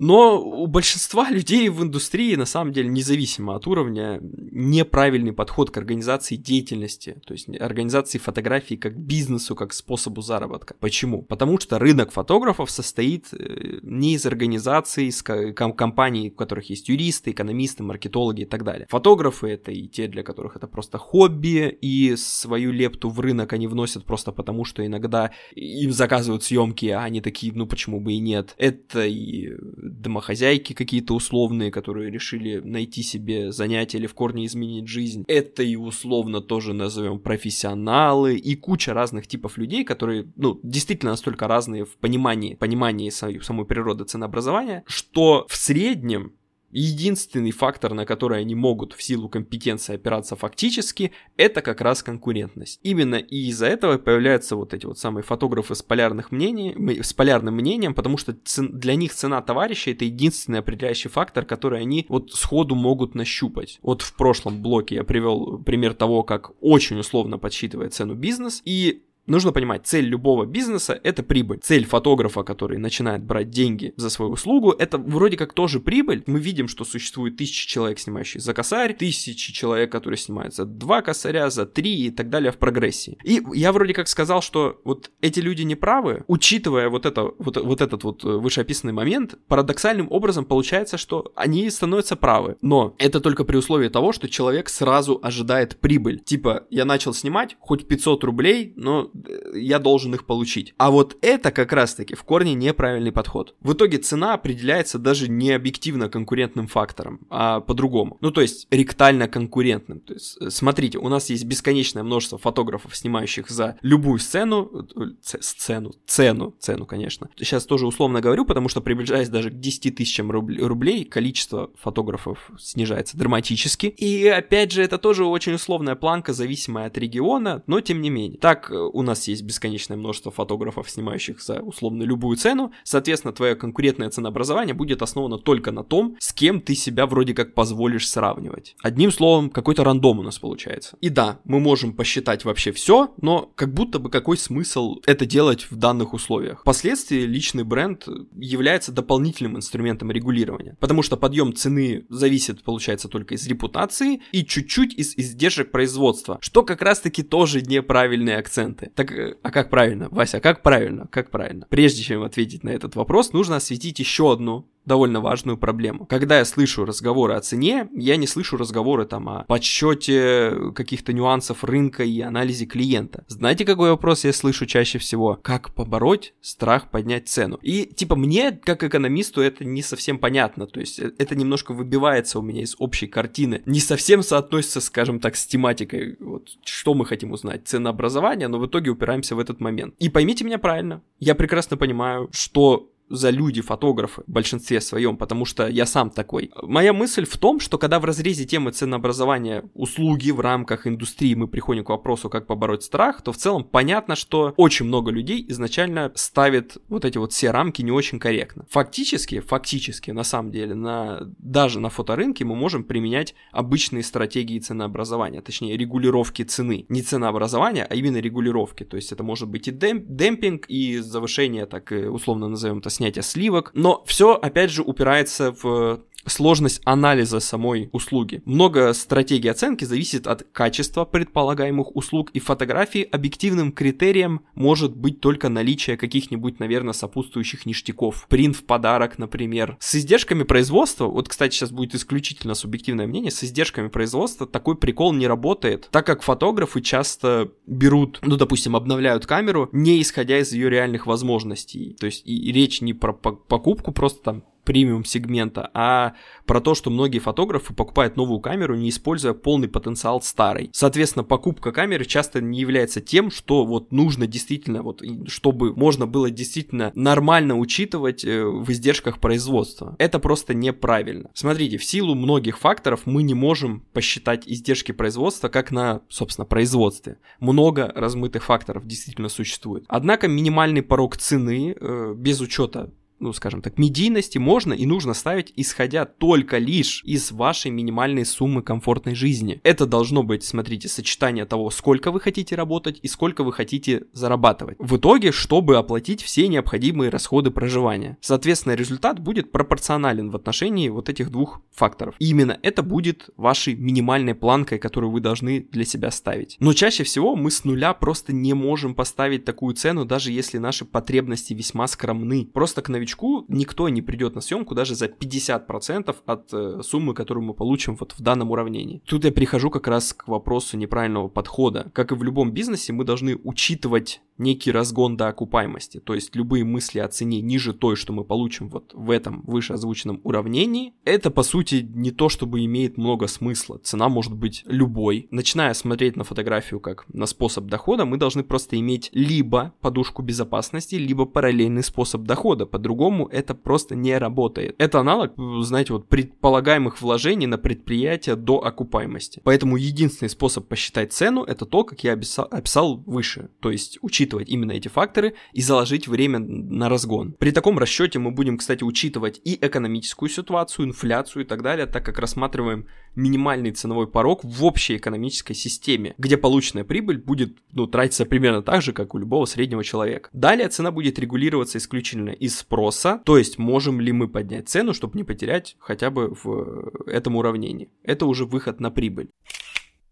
Но 0.00 0.42
у 0.42 0.66
большинства 0.66 1.28
людей 1.30 1.68
в 1.68 1.82
индустрии, 1.82 2.34
на 2.34 2.46
самом 2.46 2.72
деле, 2.72 2.88
независимо 2.88 3.54
от 3.54 3.66
уровня, 3.66 4.18
неправильный 4.22 5.34
подход 5.34 5.70
к 5.70 5.76
организации 5.76 6.36
деятельности, 6.36 7.20
то 7.26 7.34
есть 7.34 7.50
организации 7.60 8.16
фотографии 8.16 8.76
как 8.76 8.98
бизнесу, 8.98 9.54
как 9.54 9.74
способу 9.74 10.22
заработка. 10.22 10.74
Почему? 10.80 11.20
Потому 11.20 11.60
что 11.60 11.78
рынок 11.78 12.12
фотографов 12.12 12.70
состоит 12.70 13.26
э, 13.34 13.80
не 13.82 14.14
из 14.14 14.24
организаций, 14.24 15.08
из 15.08 15.22
компаний, 15.22 16.30
у 16.30 16.34
которых 16.34 16.70
есть 16.70 16.88
юристы, 16.88 17.32
экономисты, 17.32 17.82
маркетологи 17.82 18.42
и 18.42 18.46
так 18.46 18.64
далее. 18.64 18.86
Фотографы 18.88 19.48
это 19.48 19.70
и 19.70 19.86
те, 19.86 20.08
для 20.08 20.22
которых 20.22 20.56
это 20.56 20.66
просто 20.66 20.96
хобби, 20.96 21.76
и 21.82 22.16
свою 22.16 22.72
лепту 22.72 23.10
в 23.10 23.20
рынок 23.20 23.52
они 23.52 23.66
вносят 23.66 24.06
просто 24.06 24.32
потому, 24.32 24.64
что 24.64 24.84
иногда 24.84 25.30
им 25.54 25.92
заказывают 25.92 26.42
съемки, 26.42 26.86
а 26.86 27.02
они 27.02 27.20
такие, 27.20 27.52
ну 27.54 27.66
почему 27.66 28.00
бы 28.00 28.14
и 28.14 28.18
нет. 28.18 28.54
Это 28.56 29.04
и 29.04 29.50
домохозяйки 29.90 30.72
какие-то 30.72 31.14
условные, 31.14 31.70
которые 31.70 32.10
решили 32.10 32.60
найти 32.60 33.02
себе 33.02 33.52
занятие 33.52 33.98
или 33.98 34.06
в 34.06 34.14
корне 34.14 34.46
изменить 34.46 34.88
жизнь. 34.88 35.24
Это 35.28 35.62
и 35.62 35.76
условно 35.76 36.40
тоже 36.40 36.72
назовем 36.72 37.18
профессионалы 37.18 38.36
и 38.36 38.54
куча 38.56 38.94
разных 38.94 39.26
типов 39.26 39.58
людей, 39.58 39.84
которые, 39.84 40.30
ну, 40.36 40.58
действительно 40.62 41.12
настолько 41.12 41.48
разные 41.48 41.84
в 41.84 41.96
понимании, 41.96 42.54
понимании 42.54 43.10
самой 43.10 43.66
природы 43.66 44.04
ценообразования, 44.04 44.84
что 44.86 45.46
в 45.48 45.56
среднем 45.56 46.32
единственный 46.70 47.50
фактор, 47.50 47.94
на 47.94 48.06
который 48.06 48.40
они 48.40 48.54
могут 48.54 48.92
в 48.92 49.02
силу 49.02 49.28
компетенции 49.28 49.94
опираться 49.94 50.36
фактически, 50.36 51.12
это 51.36 51.62
как 51.62 51.80
раз 51.80 52.02
конкурентность. 52.02 52.80
Именно 52.82 53.16
и 53.16 53.48
из-за 53.48 53.66
этого 53.66 53.98
появляются 53.98 54.56
вот 54.56 54.74
эти 54.74 54.86
вот 54.86 54.98
самые 54.98 55.22
фотографы 55.22 55.74
с, 55.74 55.82
полярных 55.82 56.32
мнений, 56.32 57.02
с 57.02 57.12
полярным 57.12 57.54
мнением, 57.54 57.94
потому 57.94 58.16
что 58.16 58.36
для 58.58 58.94
них 58.94 59.12
цена 59.12 59.42
товарища 59.42 59.90
это 59.90 60.04
единственный 60.04 60.60
определяющий 60.60 61.08
фактор, 61.08 61.44
который 61.44 61.80
они 61.80 62.06
вот 62.08 62.32
сходу 62.32 62.74
могут 62.74 63.14
нащупать. 63.14 63.78
Вот 63.82 64.02
в 64.02 64.14
прошлом 64.14 64.62
блоке 64.62 64.96
я 64.96 65.04
привел 65.04 65.58
пример 65.58 65.94
того, 65.94 66.22
как 66.22 66.52
очень 66.60 66.98
условно 66.98 67.38
подсчитывает 67.38 67.94
цену 67.94 68.14
бизнес, 68.14 68.62
и 68.64 69.02
Нужно 69.30 69.52
понимать, 69.52 69.86
цель 69.86 70.06
любого 70.06 70.44
бизнеса— 70.44 70.98
это 71.04 71.22
прибыль. 71.22 71.60
Цель 71.62 71.86
фотографа, 71.86 72.42
который 72.42 72.78
начинает 72.78 73.22
брать 73.22 73.48
деньги 73.48 73.94
за 73.96 74.10
свою 74.10 74.32
услугу, 74.32 74.72
это 74.72 74.98
вроде 74.98 75.36
как 75.36 75.52
тоже 75.52 75.78
прибыль. 75.78 76.24
Мы 76.26 76.40
видим, 76.40 76.66
что 76.66 76.84
существует 76.84 77.36
тысячи 77.36 77.68
человек, 77.68 78.00
снимающие 78.00 78.40
за 78.40 78.52
косарь, 78.54 78.92
тысячи 78.92 79.52
человек, 79.52 79.92
которые 79.92 80.18
снимают 80.18 80.56
за 80.56 80.64
два 80.64 81.00
косаря, 81.00 81.48
за 81.48 81.64
три 81.64 82.06
и 82.06 82.10
так 82.10 82.28
далее 82.28 82.50
в 82.50 82.56
прогрессии. 82.56 83.18
И 83.22 83.40
я 83.54 83.70
вроде 83.70 83.94
как 83.94 84.08
сказал, 84.08 84.42
что 84.42 84.80
вот 84.82 85.12
эти 85.20 85.38
люди 85.38 85.62
не 85.62 85.76
правы, 85.76 86.24
учитывая 86.26 86.88
вот, 86.88 87.06
это, 87.06 87.30
вот, 87.38 87.56
вот 87.56 87.80
этот 87.80 88.02
вот 88.02 88.24
вышеописанный 88.24 88.92
момент, 88.92 89.38
парадоксальным 89.46 90.08
образом 90.10 90.44
получается, 90.44 90.98
что 90.98 91.30
они 91.36 91.70
становятся 91.70 92.16
правы. 92.16 92.56
Но 92.62 92.96
это 92.98 93.20
только 93.20 93.44
при 93.44 93.56
условии 93.56 93.90
того, 93.90 94.10
что 94.10 94.28
человек 94.28 94.68
сразу 94.68 95.20
ожидает 95.22 95.78
прибыль. 95.78 96.18
Типа, 96.18 96.64
я 96.68 96.84
начал 96.84 97.14
снимать 97.14 97.56
хоть 97.60 97.86
500 97.86 98.24
рублей, 98.24 98.72
но 98.74 99.08
я 99.54 99.78
должен 99.78 100.14
их 100.14 100.24
получить. 100.24 100.74
А 100.76 100.90
вот 100.90 101.16
это 101.22 101.50
как 101.50 101.72
раз-таки 101.72 102.14
в 102.14 102.24
корне 102.24 102.54
неправильный 102.54 103.12
подход. 103.12 103.54
В 103.60 103.72
итоге 103.72 103.98
цена 103.98 104.34
определяется 104.34 104.98
даже 104.98 105.28
не 105.28 105.52
объективно 105.52 106.08
конкурентным 106.08 106.66
фактором, 106.66 107.20
а 107.30 107.60
по-другому. 107.60 108.18
Ну, 108.20 108.30
то 108.30 108.40
есть 108.40 108.66
ректально 108.70 109.28
конкурентным. 109.28 110.00
То 110.00 110.14
есть, 110.14 110.36
э, 110.40 110.50
смотрите, 110.50 110.98
у 110.98 111.08
нас 111.08 111.30
есть 111.30 111.44
бесконечное 111.44 112.02
множество 112.02 112.38
фотографов, 112.38 112.96
снимающих 112.96 113.48
за 113.50 113.76
любую 113.82 114.18
сцену, 114.18 114.86
э, 114.96 115.00
сцену, 115.22 115.92
цену, 116.06 116.54
цену, 116.58 116.86
конечно. 116.86 117.28
Сейчас 117.36 117.66
тоже 117.66 117.86
условно 117.86 118.20
говорю, 118.20 118.44
потому 118.44 118.68
что 118.68 118.80
приближаясь 118.80 119.28
даже 119.28 119.50
к 119.50 119.58
10 119.58 119.94
тысячам 119.94 120.30
рублей, 120.30 121.04
количество 121.04 121.70
фотографов 121.80 122.50
снижается 122.58 123.16
драматически. 123.16 123.86
И 123.86 124.26
опять 124.26 124.72
же, 124.72 124.82
это 124.82 124.98
тоже 124.98 125.24
очень 125.24 125.54
условная 125.54 125.94
планка, 125.94 126.32
зависимая 126.32 126.86
от 126.86 126.98
региона, 126.98 127.62
но 127.66 127.80
тем 127.80 128.00
не 128.00 128.10
менее. 128.10 128.38
Так, 128.38 128.70
э, 128.70 128.74
у 129.00 129.02
нас 129.02 129.26
есть 129.28 129.42
бесконечное 129.42 129.96
множество 129.96 130.30
фотографов, 130.30 130.88
снимающих 130.88 131.40
за 131.42 131.60
условно 131.60 132.02
любую 132.02 132.36
цену, 132.36 132.72
соответственно, 132.84 133.32
твое 133.32 133.56
конкурентное 133.56 134.10
ценообразование 134.10 134.74
будет 134.74 135.02
основано 135.02 135.38
только 135.38 135.72
на 135.72 135.82
том, 135.82 136.16
с 136.20 136.32
кем 136.32 136.60
ты 136.60 136.74
себя 136.74 137.06
вроде 137.06 137.34
как 137.34 137.54
позволишь 137.54 138.08
сравнивать. 138.08 138.76
Одним 138.82 139.10
словом, 139.10 139.50
какой-то 139.50 139.84
рандом 139.84 140.18
у 140.18 140.22
нас 140.22 140.38
получается. 140.38 140.96
И 141.00 141.08
да, 141.08 141.40
мы 141.44 141.60
можем 141.60 141.94
посчитать 141.94 142.44
вообще 142.44 142.72
все, 142.72 143.12
но 143.20 143.50
как 143.54 143.72
будто 143.72 143.98
бы 143.98 144.10
какой 144.10 144.36
смысл 144.36 144.96
это 145.06 145.26
делать 145.26 145.66
в 145.70 145.76
данных 145.76 146.12
условиях? 146.12 146.60
Впоследствии 146.60 147.20
личный 147.20 147.64
бренд 147.64 148.06
является 148.36 148.92
дополнительным 148.92 149.56
инструментом 149.56 150.10
регулирования, 150.10 150.76
потому 150.78 151.02
что 151.02 151.16
подъем 151.16 151.54
цены 151.54 152.04
зависит, 152.08 152.62
получается, 152.62 153.08
только 153.08 153.34
из 153.34 153.46
репутации 153.46 154.20
и 154.32 154.44
чуть-чуть 154.44 154.94
из 154.94 155.16
издержек 155.16 155.70
производства, 155.70 156.38
что 156.40 156.62
как 156.62 156.82
раз-таки 156.82 157.22
тоже 157.22 157.62
неправильные 157.62 158.36
акценты. 158.36 158.89
Так, 158.94 159.12
э, 159.12 159.36
а 159.42 159.50
как 159.50 159.70
правильно, 159.70 160.08
Вася, 160.10 160.38
а 160.38 160.40
как 160.40 160.62
правильно, 160.62 161.06
как 161.10 161.30
правильно? 161.30 161.66
Прежде 161.68 162.02
чем 162.02 162.22
ответить 162.22 162.64
на 162.64 162.70
этот 162.70 162.96
вопрос, 162.96 163.32
нужно 163.32 163.56
осветить 163.56 163.98
еще 163.98 164.32
одну 164.32 164.68
довольно 164.84 165.20
важную 165.20 165.56
проблему. 165.58 166.06
Когда 166.06 166.38
я 166.38 166.44
слышу 166.44 166.84
разговоры 166.84 167.34
о 167.34 167.40
цене, 167.40 167.88
я 167.94 168.16
не 168.16 168.26
слышу 168.26 168.56
разговоры 168.56 169.04
там 169.04 169.28
о 169.28 169.44
подсчете 169.44 170.72
каких-то 170.74 171.12
нюансов 171.12 171.64
рынка 171.64 172.02
и 172.02 172.20
анализе 172.20 172.66
клиента. 172.66 173.24
Знаете, 173.28 173.64
какой 173.64 173.90
вопрос 173.90 174.24
я 174.24 174.32
слышу 174.32 174.66
чаще 174.66 174.98
всего? 174.98 175.38
Как 175.42 175.74
побороть 175.74 176.34
страх 176.40 176.90
поднять 176.90 177.28
цену? 177.28 177.58
И 177.62 177.84
типа 177.84 178.16
мне, 178.16 178.52
как 178.52 178.82
экономисту, 178.82 179.40
это 179.42 179.64
не 179.64 179.82
совсем 179.82 180.18
понятно. 180.18 180.66
То 180.66 180.80
есть 180.80 180.98
э, 180.98 181.12
это 181.18 181.34
немножко 181.34 181.72
выбивается 181.72 182.38
у 182.38 182.42
меня 182.42 182.62
из 182.62 182.74
общей 182.78 183.06
картины. 183.06 183.62
Не 183.66 183.80
совсем 183.80 184.22
соотносится, 184.22 184.80
скажем 184.80 185.20
так, 185.20 185.36
с 185.36 185.46
тематикой. 185.46 186.16
Вот 186.20 186.48
что 186.64 186.94
мы 186.94 187.04
хотим 187.06 187.32
узнать? 187.32 187.66
Ценообразование, 187.66 188.48
но 188.48 188.58
в 188.58 188.66
итоге 188.66 188.90
упираемся 188.90 189.34
в 189.36 189.38
этот 189.38 189.60
момент. 189.60 189.94
И 189.98 190.08
поймите 190.08 190.44
меня 190.44 190.58
правильно. 190.58 191.02
Я 191.18 191.34
прекрасно 191.34 191.76
понимаю, 191.76 192.28
что 192.32 192.90
за 193.10 193.30
люди 193.30 193.60
фотографы 193.60 194.22
в 194.26 194.30
большинстве 194.30 194.80
своем, 194.80 195.16
потому 195.16 195.44
что 195.44 195.68
я 195.68 195.84
сам 195.84 196.10
такой. 196.10 196.50
Моя 196.62 196.92
мысль 196.92 197.26
в 197.26 197.36
том, 197.36 197.60
что 197.60 197.76
когда 197.76 197.98
в 197.98 198.04
разрезе 198.04 198.44
темы 198.44 198.70
ценообразования 198.70 199.64
услуги 199.74 200.30
в 200.30 200.40
рамках 200.40 200.86
индустрии 200.86 201.34
мы 201.34 201.48
приходим 201.48 201.84
к 201.84 201.90
вопросу, 201.90 202.30
как 202.30 202.46
побороть 202.46 202.84
страх, 202.84 203.22
то 203.22 203.32
в 203.32 203.36
целом 203.36 203.64
понятно, 203.64 204.14
что 204.14 204.54
очень 204.56 204.86
много 204.86 205.10
людей 205.10 205.44
изначально 205.48 206.12
ставит 206.14 206.78
вот 206.88 207.04
эти 207.04 207.18
вот 207.18 207.32
все 207.32 207.50
рамки 207.50 207.82
не 207.82 207.90
очень 207.90 208.18
корректно. 208.18 208.64
Фактически, 208.70 209.40
фактически, 209.40 210.12
на 210.12 210.22
самом 210.22 210.52
деле, 210.52 210.74
на, 210.74 211.20
даже 211.38 211.80
на 211.80 211.90
фоторынке 211.90 212.44
мы 212.44 212.54
можем 212.54 212.84
применять 212.84 213.34
обычные 213.50 214.04
стратегии 214.04 214.58
ценообразования, 214.60 215.40
точнее 215.40 215.76
регулировки 215.76 216.42
цены. 216.42 216.86
Не 216.88 217.02
ценообразования, 217.02 217.86
а 217.88 217.94
именно 217.94 218.18
регулировки. 218.18 218.84
То 218.84 218.96
есть 218.96 219.10
это 219.10 219.24
может 219.24 219.48
быть 219.48 219.66
и 219.66 219.72
демп, 219.72 220.04
демпинг, 220.06 220.66
и 220.68 220.98
завышение, 220.98 221.66
так 221.66 221.92
условно 221.92 222.48
назовем 222.48 222.78
это, 222.78 222.90
снятия 223.00 223.22
сливок, 223.22 223.70
но 223.72 224.04
все 224.06 224.34
опять 224.34 224.70
же 224.70 224.82
упирается 224.82 225.52
в 225.52 226.00
сложность 226.26 226.80
анализа 226.84 227.40
самой 227.40 227.88
услуги. 227.92 228.42
Много 228.44 228.92
стратегий 228.92 229.48
оценки 229.48 229.84
зависит 229.84 230.26
от 230.26 230.46
качества 230.52 231.04
предполагаемых 231.04 231.96
услуг, 231.96 232.30
и 232.32 232.40
фотографии 232.40 233.02
объективным 233.02 233.72
критерием 233.72 234.42
может 234.54 234.96
быть 234.96 235.20
только 235.20 235.48
наличие 235.48 235.96
каких-нибудь, 235.96 236.60
наверное, 236.60 236.92
сопутствующих 236.92 237.66
ништяков. 237.66 238.26
Принт 238.28 238.56
в 238.56 238.64
подарок, 238.64 239.18
например. 239.18 239.76
С 239.80 239.94
издержками 239.94 240.42
производства, 240.42 241.06
вот, 241.06 241.28
кстати, 241.28 241.54
сейчас 241.54 241.70
будет 241.70 241.94
исключительно 241.94 242.54
субъективное 242.54 243.06
мнение, 243.06 243.30
с 243.30 243.42
издержками 243.44 243.88
производства 243.88 244.46
такой 244.46 244.76
прикол 244.76 245.12
не 245.12 245.26
работает, 245.26 245.88
так 245.90 246.06
как 246.06 246.22
фотографы 246.22 246.80
часто 246.80 247.52
берут, 247.66 248.20
ну, 248.22 248.36
допустим, 248.36 248.76
обновляют 248.76 249.26
камеру, 249.26 249.68
не 249.72 250.00
исходя 250.02 250.38
из 250.38 250.52
ее 250.52 250.70
реальных 250.70 251.06
возможностей. 251.06 251.96
То 251.98 252.06
есть 252.06 252.22
и, 252.26 252.52
речь 252.52 252.80
не 252.80 252.94
про 252.94 253.12
покупку 253.12 253.92
просто 253.92 254.22
там 254.22 254.44
премиум 254.64 255.04
сегмента, 255.04 255.70
а 255.74 256.14
про 256.46 256.60
то, 256.60 256.74
что 256.74 256.90
многие 256.90 257.18
фотографы 257.18 257.74
покупают 257.74 258.16
новую 258.16 258.40
камеру, 258.40 258.76
не 258.76 258.88
используя 258.90 259.34
полный 259.34 259.68
потенциал 259.68 260.20
старой. 260.22 260.70
Соответственно, 260.72 261.24
покупка 261.24 261.72
камеры 261.72 262.04
часто 262.04 262.40
не 262.40 262.60
является 262.60 263.00
тем, 263.00 263.30
что 263.30 263.64
вот 263.64 263.92
нужно 263.92 264.26
действительно, 264.26 264.82
вот, 264.82 265.02
чтобы 265.28 265.74
можно 265.74 266.06
было 266.06 266.30
действительно 266.30 266.92
нормально 266.94 267.56
учитывать 267.56 268.24
э, 268.24 268.44
в 268.44 268.70
издержках 268.70 269.18
производства. 269.18 269.96
Это 269.98 270.18
просто 270.18 270.54
неправильно. 270.54 271.30
Смотрите, 271.34 271.78
в 271.78 271.84
силу 271.84 272.14
многих 272.14 272.58
факторов 272.58 273.02
мы 273.06 273.22
не 273.22 273.34
можем 273.34 273.84
посчитать 273.92 274.46
издержки 274.46 274.92
производства 274.92 275.48
как 275.48 275.70
на, 275.70 276.02
собственно, 276.08 276.44
производстве. 276.44 277.18
Много 277.38 277.92
размытых 277.94 278.44
факторов 278.44 278.86
действительно 278.86 279.28
существует. 279.28 279.84
Однако 279.88 280.28
минимальный 280.28 280.82
порог 280.82 281.16
цены 281.16 281.76
э, 281.78 282.14
без 282.16 282.40
учета 282.40 282.90
ну, 283.20 283.32
скажем 283.32 283.62
так, 283.62 283.78
медийности 283.78 284.38
можно 284.38 284.72
и 284.72 284.86
нужно 284.86 285.14
ставить, 285.14 285.52
исходя 285.56 286.04
только 286.04 286.58
лишь 286.58 287.02
из 287.04 287.30
вашей 287.30 287.70
минимальной 287.70 288.24
суммы 288.24 288.62
комфортной 288.62 289.14
жизни. 289.14 289.60
Это 289.62 289.86
должно 289.86 290.22
быть, 290.22 290.42
смотрите, 290.42 290.88
сочетание 290.88 291.44
того, 291.44 291.70
сколько 291.70 292.10
вы 292.10 292.20
хотите 292.20 292.56
работать 292.56 292.98
и 293.02 293.08
сколько 293.08 293.44
вы 293.44 293.52
хотите 293.52 294.04
зарабатывать. 294.12 294.76
В 294.78 294.96
итоге, 294.96 295.32
чтобы 295.32 295.76
оплатить 295.76 296.22
все 296.22 296.48
необходимые 296.48 297.10
расходы 297.10 297.50
проживания. 297.50 298.16
Соответственно, 298.20 298.74
результат 298.74 299.20
будет 299.20 299.52
пропорционален 299.52 300.30
в 300.30 300.36
отношении 300.36 300.88
вот 300.88 301.08
этих 301.08 301.30
двух 301.30 301.60
факторов. 301.70 302.14
И 302.18 302.30
именно 302.30 302.58
это 302.62 302.82
будет 302.82 303.30
вашей 303.36 303.74
минимальной 303.74 304.34
планкой, 304.34 304.78
которую 304.78 305.10
вы 305.10 305.20
должны 305.20 305.60
для 305.60 305.84
себя 305.84 306.10
ставить. 306.10 306.56
Но 306.60 306.72
чаще 306.72 307.04
всего 307.04 307.36
мы 307.36 307.50
с 307.50 307.64
нуля 307.64 307.92
просто 307.94 308.32
не 308.32 308.54
можем 308.54 308.94
поставить 308.94 309.44
такую 309.44 309.74
цену, 309.74 310.04
даже 310.04 310.32
если 310.32 310.58
наши 310.58 310.84
потребности 310.84 311.52
весьма 311.52 311.86
скромны. 311.86 312.48
Просто 312.52 312.82
к 312.82 312.88
новичку 312.88 313.09
новичку 313.10 313.44
никто 313.48 313.88
не 313.88 314.02
придет 314.02 314.34
на 314.34 314.40
съемку 314.40 314.74
даже 314.74 314.94
за 314.94 315.06
50% 315.06 316.16
от 316.26 316.52
э, 316.52 316.80
суммы, 316.82 317.14
которую 317.14 317.44
мы 317.44 317.54
получим 317.54 317.96
вот 317.96 318.12
в 318.12 318.20
данном 318.20 318.50
уравнении. 318.50 319.02
Тут 319.06 319.24
я 319.24 319.30
перехожу 319.30 319.70
как 319.70 319.88
раз 319.88 320.12
к 320.12 320.28
вопросу 320.28 320.76
неправильного 320.76 321.28
подхода. 321.28 321.90
Как 321.92 322.12
и 322.12 322.14
в 322.14 322.22
любом 322.22 322.52
бизнесе, 322.52 322.92
мы 322.92 323.04
должны 323.04 323.36
учитывать 323.44 324.20
некий 324.40 324.72
разгон 324.72 325.16
до 325.16 325.28
окупаемости. 325.28 326.00
То 326.00 326.14
есть 326.14 326.34
любые 326.34 326.64
мысли 326.64 326.98
о 326.98 327.08
цене 327.08 327.40
ниже 327.40 327.72
той, 327.72 327.96
что 327.96 328.12
мы 328.12 328.24
получим 328.24 328.68
вот 328.68 328.92
в 328.94 329.10
этом 329.10 329.42
выше 329.42 329.74
озвученном 329.74 330.20
уравнении, 330.24 330.94
это 331.04 331.30
по 331.30 331.42
сути 331.42 331.86
не 331.94 332.10
то, 332.10 332.28
чтобы 332.28 332.64
имеет 332.64 332.96
много 332.96 333.26
смысла. 333.26 333.78
Цена 333.78 334.08
может 334.08 334.34
быть 334.34 334.62
любой. 334.66 335.28
Начиная 335.30 335.74
смотреть 335.74 336.16
на 336.16 336.24
фотографию 336.24 336.80
как 336.80 337.04
на 337.12 337.26
способ 337.26 337.66
дохода, 337.66 338.04
мы 338.04 338.16
должны 338.16 338.42
просто 338.42 338.78
иметь 338.78 339.10
либо 339.12 339.74
подушку 339.80 340.22
безопасности, 340.22 340.94
либо 340.96 341.26
параллельный 341.26 341.82
способ 341.82 342.22
дохода. 342.22 342.66
По-другому 342.66 343.26
это 343.26 343.54
просто 343.54 343.94
не 343.94 344.16
работает. 344.16 344.74
Это 344.78 345.00
аналог, 345.00 345.32
знаете, 345.62 345.92
вот 345.92 346.08
предполагаемых 346.08 347.00
вложений 347.00 347.46
на 347.46 347.58
предприятие 347.58 348.36
до 348.36 348.64
окупаемости. 348.64 349.40
Поэтому 349.44 349.76
единственный 349.76 350.28
способ 350.28 350.66
посчитать 350.66 351.12
цену 351.12 351.44
это 351.44 351.66
то, 351.66 351.84
как 351.84 352.02
я 352.04 352.12
описал, 352.14 353.02
выше. 353.06 353.50
То 353.60 353.70
есть 353.70 353.98
учитывать 354.30 354.48
именно 354.48 354.72
эти 354.72 354.88
факторы 354.88 355.34
и 355.52 355.60
заложить 355.60 356.08
время 356.08 356.38
на 356.38 356.88
разгон. 356.88 357.32
При 357.38 357.50
таком 357.50 357.78
расчете 357.78 358.18
мы 358.18 358.30
будем, 358.30 358.58
кстати, 358.58 358.84
учитывать 358.84 359.40
и 359.44 359.58
экономическую 359.60 360.28
ситуацию, 360.28 360.86
инфляцию 360.86 361.44
и 361.44 361.46
так 361.46 361.62
далее, 361.62 361.86
так 361.86 362.04
как 362.04 362.18
рассматриваем 362.18 362.86
минимальный 363.16 363.72
ценовой 363.72 364.06
порог 364.06 364.44
в 364.44 364.64
общей 364.64 364.96
экономической 364.96 365.54
системе, 365.54 366.14
где 366.18 366.36
полученная 366.36 366.84
прибыль 366.84 367.18
будет 367.18 367.58
ну, 367.72 367.86
тратиться 367.86 368.24
примерно 368.24 368.62
так 368.62 368.82
же, 368.82 368.92
как 368.92 369.14
у 369.14 369.18
любого 369.18 369.46
среднего 369.46 369.82
человека. 369.82 370.30
Далее 370.32 370.68
цена 370.68 370.90
будет 370.90 371.18
регулироваться 371.18 371.78
исключительно 371.78 372.30
из 372.30 372.58
спроса, 372.58 373.20
то 373.24 373.36
есть 373.36 373.58
можем 373.58 374.00
ли 374.00 374.12
мы 374.12 374.28
поднять 374.28 374.68
цену, 374.68 374.94
чтобы 374.94 375.16
не 375.16 375.24
потерять 375.24 375.76
хотя 375.80 376.10
бы 376.10 376.34
в 376.44 376.92
этом 377.06 377.36
уравнении. 377.36 377.88
Это 378.04 378.26
уже 378.26 378.44
выход 378.44 378.80
на 378.80 378.90
прибыль 378.90 379.30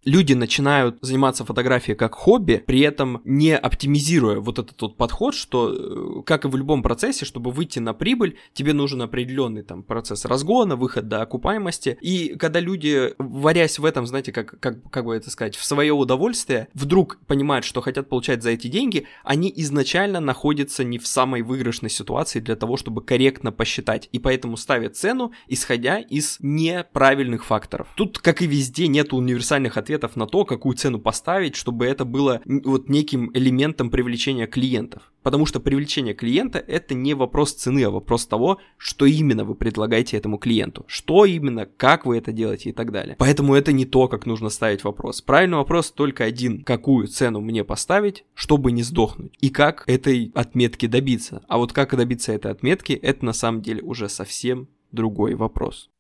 люди 0.09 0.33
начинают 0.33 0.99
заниматься 1.03 1.44
фотографией 1.44 1.97
как 1.97 2.14
хобби, 2.14 2.62
при 2.66 2.81
этом 2.81 3.21
не 3.25 3.57
оптимизируя 3.57 4.40
вот 4.40 4.59
этот 4.59 4.81
вот 4.81 4.97
подход, 4.97 5.35
что, 5.35 6.21
э, 6.21 6.23
как 6.25 6.44
и 6.44 6.49
в 6.49 6.57
любом 6.57 6.83
процессе, 6.83 7.25
чтобы 7.25 7.51
выйти 7.51 7.79
на 7.79 7.92
прибыль, 7.92 8.37
тебе 8.55 8.73
нужен 8.73 9.03
определенный 9.03 9.62
там 9.62 9.83
процесс 9.83 10.25
разгона, 10.25 10.77
выход 10.77 11.09
до 11.09 11.23
окупаемости. 11.23 11.99
И 12.01 12.37
когда 12.38 12.61
люди, 12.61 13.14
варясь 13.18 13.79
в 13.79 13.85
этом, 13.85 14.07
знаете, 14.07 14.33
как, 14.33 14.59
как, 14.61 14.90
как 14.90 15.05
бы 15.05 15.14
это 15.14 15.31
сказать, 15.31 15.57
в 15.57 15.64
свое 15.64 15.92
удовольствие, 15.92 16.68
вдруг 16.75 17.18
понимают, 17.27 17.64
что 17.64 17.81
хотят 17.83 18.09
получать 18.09 18.42
за 18.42 18.51
эти 18.51 18.68
деньги, 18.68 19.07
они 19.25 19.53
изначально 19.57 20.21
находятся 20.21 20.85
не 20.85 20.99
в 20.99 21.07
самой 21.07 21.42
выигрышной 21.42 21.90
ситуации 21.90 22.40
для 22.40 22.57
того, 22.57 22.77
чтобы 22.77 23.03
корректно 23.03 23.53
посчитать. 23.53 24.09
И 24.12 24.18
поэтому 24.18 24.57
ставят 24.57 24.97
цену, 24.97 25.33
исходя 25.49 25.99
из 25.99 26.38
неправильных 26.40 27.44
факторов. 27.44 27.88
Тут, 27.94 28.18
как 28.18 28.40
и 28.40 28.47
везде, 28.47 28.87
нет 28.88 29.12
универсальных 29.12 29.77
ответов 29.77 29.98
ответов 29.99 30.17
на 30.17 30.27
то, 30.27 30.45
какую 30.45 30.77
цену 30.77 30.99
поставить, 30.99 31.57
чтобы 31.57 31.87
это 31.87 32.05
было 32.05 32.41
вот 32.47 32.89
неким 32.89 33.31
элементом 33.35 33.91
привлечения 33.91 34.47
клиентов. 34.47 35.03
Потому 35.23 35.47
что 35.47 35.61
привлечение 35.61 36.15
клиента 36.15 36.59
это 36.59 36.95
не 36.95 37.15
вопрос 37.15 37.53
цены, 37.53 37.85
а 37.85 37.91
вопрос 37.91 38.27
того, 38.27 38.59
что 38.77 39.05
именно 39.05 39.45
вы 39.45 39.55
предлагаете 39.55 40.17
этому 40.17 40.39
клиенту, 40.39 40.85
что 40.87 41.25
именно, 41.25 41.67
как 41.67 42.07
вы 42.07 42.17
это 42.17 42.33
делаете 42.33 42.71
и 42.71 42.73
так 42.73 42.93
далее. 42.93 43.17
Поэтому 43.19 43.55
это 43.55 43.73
не 43.73 43.85
то, 43.85 44.09
как 44.09 44.27
нужно 44.27 44.49
ставить 44.49 44.85
вопрос. 44.85 45.21
Правильный 45.21 45.59
вопрос 45.59 45.91
только 45.91 46.25
один. 46.25 46.63
Какую 46.63 47.09
цену 47.09 47.41
мне 47.41 47.65
поставить, 47.65 48.25
чтобы 48.35 48.73
не 48.73 48.83
сдохнуть? 48.83 49.35
И 49.41 49.51
как 49.51 49.85
этой 49.87 50.31
отметки 50.35 50.87
добиться? 50.87 51.43
А 51.49 51.59
вот 51.59 51.73
как 51.73 51.97
добиться 51.97 52.33
этой 52.33 52.53
отметки, 52.53 52.93
это 52.93 53.25
на 53.25 53.33
самом 53.33 53.61
деле 53.61 53.83
уже 53.83 54.09
совсем 54.09 54.69
другой 54.93 55.35
вопрос. 55.35 55.91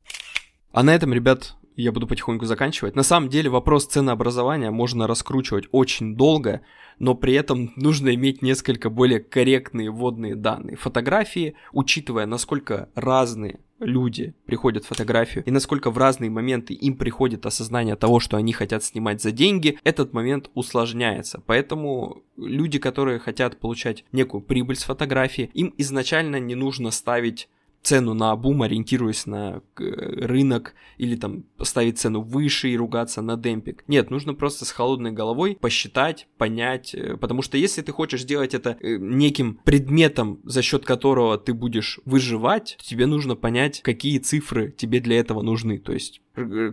А 0.72 0.82
на 0.82 0.94
этом, 0.94 1.12
ребят, 1.12 1.57
я 1.82 1.92
буду 1.92 2.06
потихоньку 2.06 2.44
заканчивать. 2.44 2.96
На 2.96 3.02
самом 3.02 3.28
деле 3.28 3.50
вопрос 3.50 3.86
ценообразования 3.86 4.70
можно 4.70 5.06
раскручивать 5.06 5.66
очень 5.70 6.16
долго, 6.16 6.62
но 6.98 7.14
при 7.14 7.34
этом 7.34 7.72
нужно 7.76 8.14
иметь 8.14 8.42
несколько 8.42 8.90
более 8.90 9.20
корректные 9.20 9.90
вводные 9.90 10.34
данные. 10.34 10.76
Фотографии, 10.76 11.54
учитывая, 11.72 12.26
насколько 12.26 12.88
разные 12.96 13.60
люди 13.78 14.34
приходят 14.44 14.84
в 14.84 14.88
фотографию 14.88 15.44
и 15.44 15.52
насколько 15.52 15.92
в 15.92 15.98
разные 15.98 16.30
моменты 16.30 16.74
им 16.74 16.96
приходит 16.96 17.46
осознание 17.46 17.94
того, 17.94 18.18
что 18.18 18.36
они 18.36 18.52
хотят 18.52 18.82
снимать 18.82 19.22
за 19.22 19.30
деньги, 19.30 19.78
этот 19.84 20.12
момент 20.12 20.50
усложняется. 20.54 21.40
Поэтому 21.46 22.24
люди, 22.36 22.80
которые 22.80 23.20
хотят 23.20 23.58
получать 23.58 24.04
некую 24.10 24.40
прибыль 24.40 24.76
с 24.76 24.82
фотографии, 24.82 25.50
им 25.54 25.72
изначально 25.78 26.40
не 26.40 26.56
нужно 26.56 26.90
ставить 26.90 27.48
цену 27.82 28.14
на 28.14 28.32
обум, 28.32 28.62
ориентируясь 28.62 29.26
на 29.26 29.62
рынок, 29.76 30.74
или 30.98 31.16
там 31.16 31.44
ставить 31.62 31.98
цену 31.98 32.20
выше 32.20 32.68
и 32.68 32.76
ругаться 32.76 33.22
на 33.22 33.36
демпинг. 33.36 33.84
Нет, 33.88 34.10
нужно 34.10 34.34
просто 34.34 34.64
с 34.64 34.70
холодной 34.70 35.12
головой 35.12 35.56
посчитать, 35.60 36.28
понять, 36.36 36.94
э, 36.94 37.16
потому 37.16 37.42
что 37.42 37.56
если 37.56 37.82
ты 37.82 37.92
хочешь 37.92 38.22
сделать 38.22 38.54
это 38.54 38.76
э, 38.80 38.96
неким 38.98 39.60
предметом, 39.64 40.40
за 40.44 40.62
счет 40.62 40.84
которого 40.84 41.38
ты 41.38 41.54
будешь 41.54 42.00
выживать, 42.04 42.76
тебе 42.80 43.06
нужно 43.06 43.36
понять, 43.36 43.80
какие 43.82 44.18
цифры 44.18 44.72
тебе 44.72 45.00
для 45.00 45.18
этого 45.18 45.42
нужны. 45.42 45.78
То 45.78 45.92
есть 45.92 46.20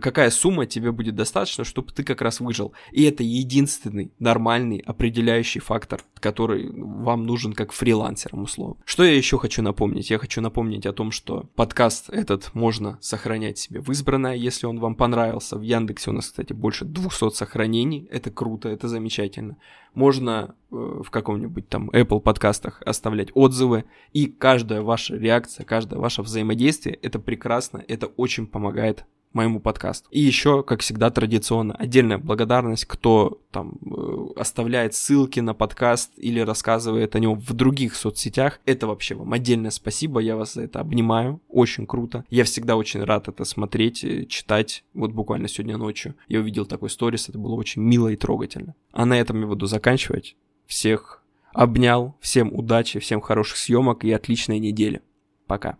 какая 0.00 0.30
сумма 0.30 0.66
тебе 0.66 0.92
будет 0.92 1.14
достаточно, 1.14 1.64
чтобы 1.64 1.92
ты 1.92 2.04
как 2.04 2.22
раз 2.22 2.40
выжил. 2.40 2.72
И 2.92 3.04
это 3.04 3.22
единственный 3.22 4.12
нормальный 4.18 4.78
определяющий 4.78 5.60
фактор, 5.60 6.02
который 6.20 6.70
вам 6.72 7.24
нужен 7.24 7.52
как 7.52 7.72
фрилансерам 7.72 8.42
условно. 8.42 8.76
Что 8.84 9.04
я 9.04 9.16
еще 9.16 9.38
хочу 9.38 9.62
напомнить? 9.62 10.10
Я 10.10 10.18
хочу 10.18 10.40
напомнить 10.40 10.86
о 10.86 10.92
том, 10.92 11.10
что 11.10 11.48
подкаст 11.54 12.10
этот 12.10 12.54
можно 12.54 12.98
сохранять 13.00 13.58
себе 13.58 13.80
в 13.80 13.90
избранное, 13.90 14.34
если 14.34 14.66
он 14.66 14.78
вам 14.78 14.94
понравился. 14.94 15.56
В 15.56 15.62
Яндексе 15.62 16.10
у 16.10 16.12
нас, 16.12 16.26
кстати, 16.26 16.52
больше 16.52 16.84
200 16.84 17.30
сохранений. 17.30 18.08
Это 18.10 18.30
круто, 18.30 18.68
это 18.68 18.88
замечательно. 18.88 19.56
Можно 19.94 20.54
э, 20.70 20.74
в 20.76 21.10
каком-нибудь 21.10 21.68
там 21.68 21.88
Apple 21.90 22.20
подкастах 22.20 22.82
оставлять 22.84 23.28
отзывы, 23.32 23.84
и 24.12 24.26
каждая 24.26 24.82
ваша 24.82 25.16
реакция, 25.16 25.64
каждое 25.64 25.98
ваше 25.98 26.20
взаимодействие, 26.20 26.96
это 26.96 27.18
прекрасно, 27.18 27.82
это 27.88 28.06
очень 28.06 28.46
помогает 28.46 29.06
моему 29.36 29.60
подкасту. 29.60 30.08
И 30.10 30.20
еще, 30.20 30.62
как 30.62 30.80
всегда, 30.80 31.10
традиционно, 31.10 31.74
отдельная 31.74 32.18
благодарность, 32.18 32.86
кто 32.86 33.40
там 33.52 33.78
э, 33.84 34.40
оставляет 34.40 34.94
ссылки 34.94 35.40
на 35.40 35.54
подкаст 35.54 36.12
или 36.16 36.40
рассказывает 36.40 37.14
о 37.14 37.20
нем 37.20 37.38
в 37.38 37.52
других 37.52 37.94
соцсетях. 37.94 38.60
Это 38.64 38.86
вообще 38.86 39.14
вам 39.14 39.32
отдельное 39.32 39.70
спасибо, 39.70 40.20
я 40.20 40.36
вас 40.36 40.54
за 40.54 40.62
это 40.62 40.80
обнимаю, 40.80 41.40
очень 41.48 41.86
круто. 41.86 42.24
Я 42.30 42.44
всегда 42.44 42.76
очень 42.76 43.04
рад 43.04 43.28
это 43.28 43.44
смотреть, 43.44 44.02
э, 44.02 44.24
читать. 44.24 44.82
Вот 44.94 45.12
буквально 45.12 45.48
сегодня 45.48 45.76
ночью 45.76 46.16
я 46.28 46.40
увидел 46.40 46.66
такой 46.66 46.90
сторис, 46.90 47.28
это 47.28 47.38
было 47.38 47.54
очень 47.54 47.82
мило 47.82 48.08
и 48.08 48.16
трогательно. 48.16 48.74
А 48.92 49.04
на 49.04 49.20
этом 49.20 49.40
я 49.40 49.46
буду 49.46 49.66
заканчивать. 49.66 50.36
Всех 50.66 51.22
обнял, 51.52 52.16
всем 52.20 52.52
удачи, 52.52 52.98
всем 52.98 53.20
хороших 53.20 53.58
съемок 53.58 54.04
и 54.04 54.12
отличной 54.12 54.58
недели. 54.58 55.02
Пока. 55.46 55.76